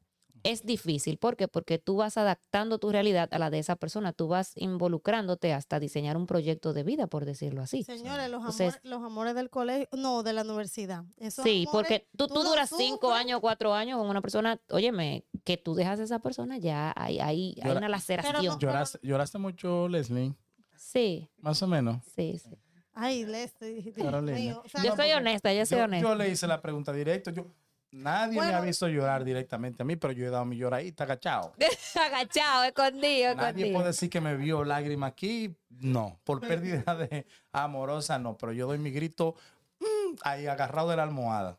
es 0.45 0.65
difícil. 0.65 1.19
¿Por 1.19 1.37
qué? 1.37 1.49
Porque 1.49 1.79
tú 1.79 1.97
vas 1.97 2.17
adaptando 2.17 2.79
tu 2.79 2.91
realidad 2.91 3.29
a 3.33 3.39
la 3.39 3.51
de 3.51 3.59
esa 3.59 3.75
persona, 3.77 4.13
tú 4.13 4.29
vas 4.29 4.53
involucrándote 4.55 5.53
hasta 5.53 5.81
diseñar 5.81 6.17
un 6.17 6.27
proyecto 6.27 6.73
de 6.73 6.85
vida, 6.85 7.07
por 7.09 7.25
decirlo 7.25 7.61
así. 7.63 7.83
Señores, 7.83 8.31
los, 8.31 8.41
Entonces- 8.41 8.75
amores, 8.75 8.85
los 8.85 9.03
amores 9.05 9.35
del 9.35 9.51
colegio, 9.51 9.89
no, 9.93 10.23
de 10.23 10.33
la 10.33 10.43
universidad. 10.43 11.05
Esos 11.19 11.45
Sí, 11.45 11.65
amores, 11.69 11.71
porque 11.73 12.09
tú, 12.17 12.29
tú 12.29 12.35
tú 12.35 12.43
duras 12.45 12.71
cinco 12.77 13.09
sufres. 13.09 13.21
años, 13.21 13.41
cuatro 13.41 13.75
años 13.75 13.99
con 13.99 14.09
una 14.09 14.21
persona, 14.23 14.61
óyeme, 14.71 15.25
que 15.45 15.57
tú 15.57 15.75
dejas 15.75 15.99
a 16.01 16.05
esa 16.05 16.19
persona, 16.21 16.57
ya 16.59 16.93
hay, 16.97 17.19
hay, 17.21 17.57
hay 17.61 17.69
Llora- 17.71 17.79
una 17.79 17.89
laceración. 17.89 18.45
no- 18.45 18.59
¿Lloraste, 18.59 18.99
lloraste 19.03 19.39
mucho, 19.39 19.89
Leslie? 19.89 20.35
Sí, 20.79 21.29
Más 21.41 21.61
o 21.63 21.67
menos. 21.67 22.03
sí, 22.15 22.39
sí. 22.39 22.57
Ay, 22.95 23.25
Leslie. 23.25 23.93
Carolina. 23.93 24.37
mío, 24.39 24.63
o 24.65 24.69
sea, 24.69 24.83
Yo 24.83 24.91
No, 24.91 24.97
soy 24.97 25.13
honesta, 25.13 25.53
yo 25.53 25.65
soy 25.67 25.79
Yo, 25.79 25.85
honesta. 25.85 26.09
yo 26.09 26.15
le 26.17 26.29
hice 26.31 26.47
la 26.49 26.61
pregunta 26.61 26.93
directa. 26.93 27.31
Yo, 27.31 27.47
nadie 27.93 28.41
me 28.41 28.53
ha 28.53 28.61
visto 28.61 28.89
llorar 28.89 29.25
directamente 29.25 29.83
a 29.83 29.87
mí, 29.87 29.95
pero 29.97 30.13
yo 30.13 30.27
he 30.27 30.31
dado 30.31 30.45
mi 30.45 30.57
lloradita 30.57 31.05
agachado. 31.05 31.53
Agachado, 32.07 32.65
escondido, 32.65 33.35
Nadie 33.37 33.49
escondido. 33.51 33.73
puede 33.75 33.87
decir 33.89 34.11
que 34.11 34.21
me 34.21 34.37
vio 34.37 34.65
lágrima 34.65 35.07
aquí. 35.07 35.55
No, 35.69 36.19
por 36.25 36.41
pérdida 36.41 36.97
de 36.97 37.25
amorosa 37.53 38.19
no, 38.19 38.37
pero 38.37 38.53
yo 38.53 38.67
doy 38.67 38.79
mi 38.79 38.91
grito 38.91 39.37
mm, 39.79 40.17
ahí 40.23 40.47
agarrado 40.49 40.91
de 40.91 40.97
la 40.97 41.05
almohada. 41.05 41.57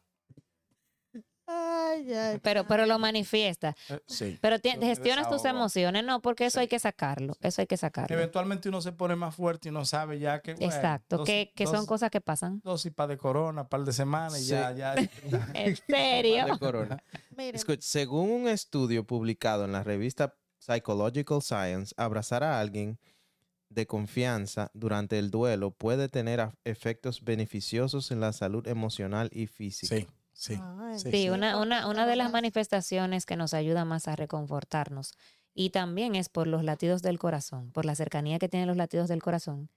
Ay, 1.52 2.14
ay. 2.14 2.40
Pero, 2.44 2.68
pero 2.68 2.86
lo 2.86 3.00
manifiesta. 3.00 3.76
Eh, 3.90 4.00
sí. 4.08 4.38
Pero 4.40 4.58
me 4.80 4.86
gestionas 4.86 5.30
tus 5.30 5.44
emociones, 5.46 6.04
no, 6.04 6.22
porque 6.22 6.46
eso 6.46 6.56
Sí. 6.60 6.62
hay 6.62 6.68
que 6.68 6.78
sacarlo. 6.80 7.36
Eso 7.42 7.62
hay 7.62 7.68
que 7.68 7.78
sacarlo. 7.78 8.16
Eventualmente 8.16 8.70
uno 8.70 8.82
se 8.82 8.92
pone 8.92 9.16
más 9.16 9.36
fuerte 9.36 9.68
y 9.68 9.72
uno 9.72 9.84
sabe 9.86 10.20
ya 10.20 10.42
que. 10.42 10.54
bueno, 10.54 10.68
Exacto, 10.74 11.18
dos- 11.18 11.26
que, 11.26 11.52
que 11.56 11.66
son 11.66 11.78
dos- 11.78 11.88
cosas 11.88 12.12
que 12.12 12.22
pasan. 12.22 12.62
Dosis 12.64 12.92
para 12.94 13.08
de 13.08 13.18
corona, 13.18 13.68
par 13.68 13.84
de 13.84 13.94
semanas 13.94 14.40
y 14.40 14.44
Sí. 14.44 14.50
ya, 14.52 14.72
ya. 14.72 14.94
En 15.56 15.76
serio. 15.88 16.46
de 16.46 16.60
corona. 16.60 17.04
Escucha, 17.38 17.82
según 17.82 18.30
un 18.32 18.48
estudio 18.48 19.04
publicado 19.06 19.66
en 19.66 19.72
la 19.72 19.84
revista 19.84 20.36
Psychological 20.60 21.42
Science, 21.42 21.94
abrazar 21.98 22.44
a 22.44 22.60
alguien 22.60 23.00
de 23.70 23.86
confianza 23.86 24.72
durante 24.74 25.18
el 25.20 25.30
duelo 25.32 25.72
puede 25.72 26.10
tener 26.10 26.50
efectos 26.64 27.24
beneficiosos 27.24 28.12
en 28.12 28.20
la 28.20 28.34
salud 28.34 28.68
emocional 28.68 29.30
y 29.32 29.46
física. 29.48 29.96
Sí, 29.96 30.08
sí. 30.40 30.64
Ay, 30.82 31.00
sí, 31.00 31.14
Sí, 31.14 31.30
una, 31.30 31.58
una, 31.62 31.88
una 31.88 32.06
de 32.08 32.16
las 32.16 32.32
manifestaciones 32.32 33.26
que 33.26 33.36
nos 33.36 33.54
ayuda 33.54 33.86
más 33.86 34.08
a 34.08 34.16
reconfortarnos 34.16 35.14
y 35.54 35.70
también 35.72 36.16
es 36.16 36.30
por 36.30 36.48
los 36.48 36.64
latidos 36.64 37.02
del 37.02 37.20
corazón, 37.20 37.72
por 37.72 37.86
la 37.86 37.96
cercanía 37.96 38.40
que 38.40 38.50
tienen 38.50 38.68
los 38.68 38.78
latidos 38.78 39.08
del 39.10 39.22
corazón, 39.22 39.70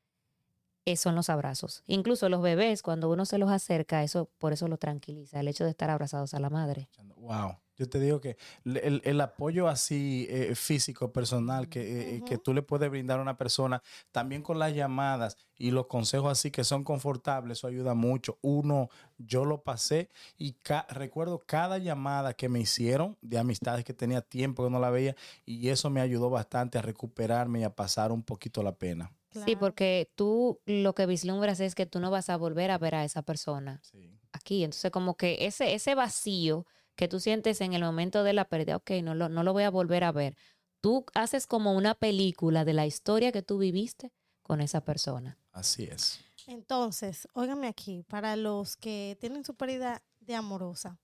son 0.97 1.15
los 1.15 1.31
abrazos. 1.31 1.83
Incluso 1.87 2.29
los 2.29 2.43
bebés, 2.43 2.83
cuando 2.83 3.11
uno 3.11 3.25
se 3.25 3.39
los 3.39 3.51
acerca, 3.51 4.03
eso 4.03 4.31
por 4.39 4.53
eso 4.53 4.69
lo 4.69 4.79
tranquiliza, 4.79 5.41
el 5.41 5.49
hecho 5.49 5.65
de 5.65 5.71
estar 5.71 5.91
abrazados 5.91 6.35
a 6.35 6.41
la 6.41 6.51
madre. 6.51 6.89
Wow. 7.17 7.57
Yo 7.77 7.89
te 7.89 7.99
digo 7.99 8.21
que 8.21 8.37
el, 8.65 9.01
el 9.05 9.21
apoyo 9.21 9.67
así 9.67 10.27
eh, 10.29 10.55
físico, 10.55 11.11
personal, 11.13 11.69
que, 11.69 11.81
eh, 11.81 12.17
eh, 12.17 12.23
que 12.25 12.37
tú 12.37 12.53
le 12.53 12.63
puedes 12.63 12.91
brindar 12.91 13.19
a 13.19 13.23
una 13.23 13.39
persona, 13.39 13.83
también 14.13 14.43
con 14.43 14.59
las 14.59 14.75
llamadas 14.75 15.37
y 15.57 15.71
los 15.71 15.87
consejos 15.87 16.31
así 16.31 16.51
que 16.51 16.65
son 16.65 16.85
confortables, 16.85 17.59
eso 17.59 17.67
ayuda 17.67 17.95
mucho. 17.95 18.39
Uno, 18.43 18.89
yo 19.19 19.45
lo 19.47 19.63
pasé 19.63 20.11
y 20.37 20.53
ca- 20.55 20.87
recuerdo 20.91 21.41
cada 21.47 21.79
llamada 21.79 22.35
que 22.35 22.49
me 22.51 22.61
hicieron 22.61 23.17
de 23.23 23.39
amistades 23.39 23.85
que 23.85 23.95
tenía 23.95 24.21
tiempo 24.21 24.65
que 24.65 24.71
no 24.71 24.79
la 24.79 24.91
veía 24.91 25.17
y 25.47 25.71
eso 25.71 25.89
me 25.91 26.03
ayudó 26.03 26.29
bastante 26.29 26.79
a 26.79 26.83
recuperarme 26.83 27.61
y 27.61 27.65
a 27.65 27.75
pasar 27.75 28.13
un 28.13 28.23
poquito 28.23 28.63
la 28.63 28.77
pena. 28.77 29.13
Sí, 29.33 29.57
porque 29.57 30.11
tú 30.15 30.61
lo 30.67 30.95
que 30.95 31.07
vislumbras 31.07 31.61
es 31.61 31.75
que 31.75 31.87
tú 31.87 32.01
no 32.01 32.11
vas 32.11 32.29
a 32.31 32.37
volver 32.37 32.71
a 32.71 32.79
ver 32.79 32.95
a 32.95 33.05
esa 33.05 33.23
persona 33.23 33.81
Sí. 33.83 34.19
aquí. 34.33 34.65
Entonces, 34.65 34.91
como 34.91 35.17
que 35.17 35.47
ese, 35.47 35.75
ese 35.75 35.95
vacío 35.95 36.67
que 36.97 37.09
tú 37.09 37.19
sientes 37.21 37.61
en 37.61 37.73
el 37.73 37.83
momento 37.83 38.25
de 38.25 38.35
la 38.35 38.45
pérdida, 38.45 38.77
ok, 38.77 38.91
no 39.03 39.15
lo, 39.15 39.29
no 39.29 39.43
lo 39.43 39.53
voy 39.53 39.63
a 39.63 39.71
volver 39.71 40.05
a 40.05 40.13
ver. 40.13 40.37
Tú 40.81 41.07
haces 41.15 41.47
como 41.47 41.73
una 41.73 41.95
película 41.95 42.65
de 42.65 42.75
la 42.75 42.87
historia 42.87 43.33
que 43.33 43.43
tú 43.43 43.59
viviste 43.59 44.13
con 44.43 44.61
esa 44.61 44.85
persona. 44.85 45.39
Así 45.53 45.85
es. 45.85 46.21
Entonces, 46.47 47.29
óigame 47.35 47.69
aquí, 47.69 48.03
para 48.03 48.37
los 48.37 48.77
que 48.77 49.17
tienen 49.21 49.45
su 49.45 49.55
pérdida 49.55 50.03
de 50.21 50.35
amorosa, 50.35 50.99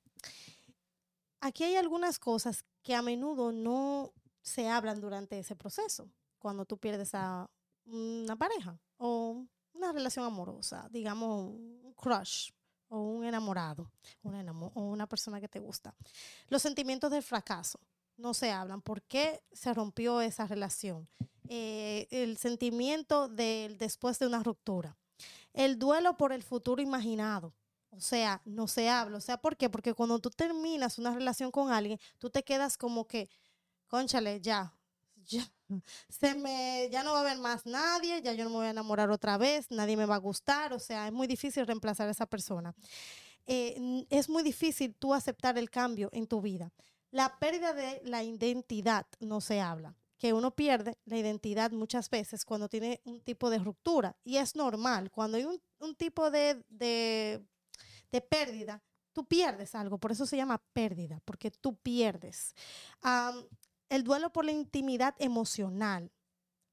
aquí 1.41 1.65
hay 1.65 1.77
algunas 1.77 2.19
cosas 2.19 2.65
que 2.83 2.95
a 2.95 3.03
menudo 3.03 3.53
no 3.53 4.13
se 4.43 4.69
hablan 4.69 5.01
durante 5.01 5.39
ese 5.39 5.57
proceso, 5.57 6.11
cuando 6.39 6.65
tú 6.65 6.79
pierdes 6.79 7.15
a 7.15 7.49
una 7.89 8.37
pareja 8.37 8.79
o 8.97 9.45
una 9.73 9.93
relación 9.93 10.25
amorosa, 10.25 10.89
digamos 10.91 11.51
un 11.55 11.95
crush 11.97 12.51
o 12.89 13.01
un 13.01 13.25
enamorado, 13.25 13.91
un 14.23 14.35
enamo- 14.35 14.73
o 14.75 14.83
una 14.83 15.07
persona 15.07 15.41
que 15.41 15.49
te 15.49 15.59
gusta. 15.59 15.95
Los 16.49 16.63
sentimientos 16.63 17.11
del 17.11 17.23
fracaso 17.23 17.79
no 18.17 18.35
se 18.35 18.51
hablan. 18.51 18.81
¿Por 18.83 19.03
qué 19.03 19.43
se 19.53 19.73
rompió 19.75 20.21
esa 20.21 20.47
relación? 20.47 21.09
Eh, 21.49 22.07
el 22.11 22.37
sentimiento 22.39 23.29
del 23.29 23.79
después 23.79 24.19
de 24.19 24.27
una 24.27 24.43
ruptura. 24.43 24.97
El 25.53 25.79
duelo 25.79 26.17
por 26.17 26.33
el 26.33 26.43
futuro 26.43 26.83
imaginado. 26.83 27.55
O 27.91 28.01
sea, 28.01 28.43
no 28.45 28.69
se 28.69 28.89
habla. 28.91 29.17
O 29.17 29.21
sea, 29.21 29.39
¿por 29.39 29.57
qué? 29.57 29.71
Porque 29.71 29.95
cuando 29.95 30.19
tú 30.19 30.31
terminas 30.31 30.99
una 30.99 31.15
relación 31.15 31.51
con 31.51 31.73
alguien, 31.73 31.99
tú 32.19 32.29
te 32.31 32.43
quedas 32.43 32.77
como 32.77 33.07
que, 33.07 33.29
conchale, 33.87 34.41
ya, 34.41 34.75
ya, 35.17 35.51
se 36.09 36.35
me, 36.35 36.89
ya 36.91 37.03
no 37.03 37.13
va 37.13 37.19
a 37.19 37.23
haber 37.23 37.39
más 37.39 37.67
nadie, 37.67 38.23
ya 38.23 38.33
yo 38.33 38.45
no 38.45 38.51
me 38.51 38.57
voy 38.57 38.67
a 38.67 38.71
enamorar 38.71 39.11
otra 39.11 39.39
vez, 39.39 39.71
nadie 39.71 39.97
me 39.97 40.07
va 40.07 40.17
a 40.17 40.19
gustar. 40.19 40.73
O 40.73 40.79
sea, 40.79 41.07
es 41.07 41.13
muy 41.13 41.27
difícil 41.27 41.67
reemplazar 41.67 42.09
a 42.09 42.13
esa 42.13 42.27
persona. 42.27 42.75
Eh, 43.47 44.07
es 44.11 44.29
muy 44.29 44.43
difícil 44.43 44.95
tú 44.95 45.15
aceptar 45.15 45.57
el 45.59 45.71
cambio 45.71 46.11
en 46.13 46.27
tu 46.27 46.41
vida. 46.41 46.73
La 47.11 47.39
pérdida 47.39 47.73
de 47.73 48.03
la 48.05 48.23
identidad 48.23 49.07
no 49.21 49.41
se 49.41 49.61
habla 49.61 49.97
que 50.19 50.33
uno 50.33 50.55
pierde 50.55 50.99
la 51.05 51.17
identidad 51.17 51.71
muchas 51.71 52.11
veces 52.11 52.45
cuando 52.45 52.69
tiene 52.69 53.01
un 53.05 53.21
tipo 53.21 53.51
de 53.51 53.59
ruptura. 53.59 54.17
Y 54.25 54.37
es 54.37 54.57
normal, 54.57 55.11
cuando 55.11 55.37
hay 55.37 55.45
un, 55.45 55.63
un 55.79 55.95
tipo 55.95 56.31
de, 56.31 56.63
de, 56.69 57.41
de 58.11 58.21
pérdida, 58.21 58.83
tú 59.13 59.25
pierdes 59.25 59.75
algo, 59.75 59.99
por 59.99 60.13
eso 60.13 60.27
se 60.27 60.37
llama 60.37 60.63
pérdida, 60.73 61.21
porque 61.25 61.51
tú 61.51 61.77
pierdes. 61.77 62.55
Am, 63.01 63.45
el 63.89 64.05
duelo 64.05 64.31
por 64.31 64.45
la 64.45 64.53
intimidad 64.53 65.15
emocional, 65.19 66.11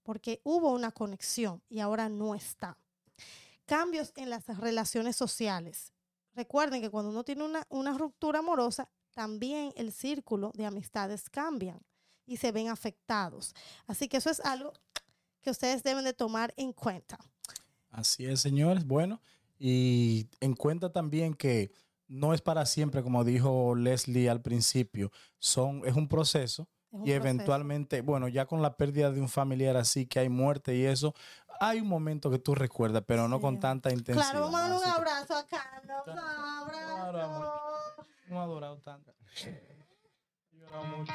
porque 0.03 0.41
hubo 0.43 0.71
una 0.71 0.91
conexión 0.91 1.61
y 1.69 1.79
ahora 1.79 2.09
no 2.09 2.35
está. 2.35 2.77
Cambios 3.65 4.13
en 4.15 4.29
las 4.29 4.45
relaciones 4.59 5.15
sociales, 5.15 5.93
recuerden 6.35 6.81
que 6.81 6.89
cuando 6.89 7.09
uno 7.09 7.23
tiene 7.23 7.43
una, 7.69 7.97
ruptura 7.97 8.39
amorosa, 8.39 8.89
también 9.13 9.73
el 9.75 9.91
círculo 9.91 10.51
de 10.53 10.65
amistades 10.65 11.29
cambian 11.29 11.79
y 12.25 12.37
se 12.37 12.51
ven 12.51 12.67
afectados. 12.67 13.55
Así 13.87 14.07
que 14.07 14.17
eso 14.17 14.29
es 14.29 14.39
algo 14.41 14.73
que 15.41 15.49
ustedes 15.49 15.83
deben 15.83 16.03
de 16.03 16.13
tomar 16.13 16.53
en 16.57 16.73
cuenta. 16.73 17.17
Así 17.89 18.25
es, 18.25 18.41
señores. 18.41 18.85
Bueno, 18.85 19.21
y 19.57 20.27
en 20.41 20.53
cuenta 20.53 20.91
también 20.91 21.33
que 21.33 21.71
no 22.07 22.33
es 22.33 22.41
para 22.41 22.65
siempre, 22.65 23.01
como 23.01 23.23
dijo 23.23 23.73
Leslie 23.73 24.29
al 24.29 24.41
principio, 24.41 25.11
son, 25.39 25.81
es 25.85 25.95
un 25.95 26.07
proceso 26.07 26.67
Y 26.95 27.11
proceso. 27.11 27.15
eventualmente, 27.15 28.01
bueno, 28.01 28.27
ya 28.27 28.45
con 28.45 28.61
la 28.61 28.77
pérdida 28.77 29.11
de 29.11 29.21
un 29.21 29.29
familiar 29.29 29.75
así, 29.77 30.05
que 30.05 30.19
hay 30.19 30.29
muerte 30.29 30.75
y 30.75 30.85
eso, 30.85 31.13
hay 31.59 31.79
un 31.81 31.87
momento 31.87 32.29
que 32.29 32.39
tú 32.39 32.55
recuerdas, 32.55 33.03
pero 33.05 33.27
no 33.27 33.39
con 33.39 33.59
tanta 33.59 33.91
intensidad. 33.91 34.31
Claro, 34.31 34.51
vamos 34.51 34.59
a 34.59 34.69
darle 34.69 34.75
¿no? 34.75 34.81
un 34.81 34.89
abrazo 34.89 35.35
a 35.35 35.45
Carlos. 35.45 36.03
Un 36.07 36.19
abrazo. 36.19 37.53
No 38.29 38.41
ha 38.41 38.45
durado 38.45 38.77
tanto. 38.79 39.13
He 39.43 40.57
llorado 40.57 40.83
mucho. 40.85 41.13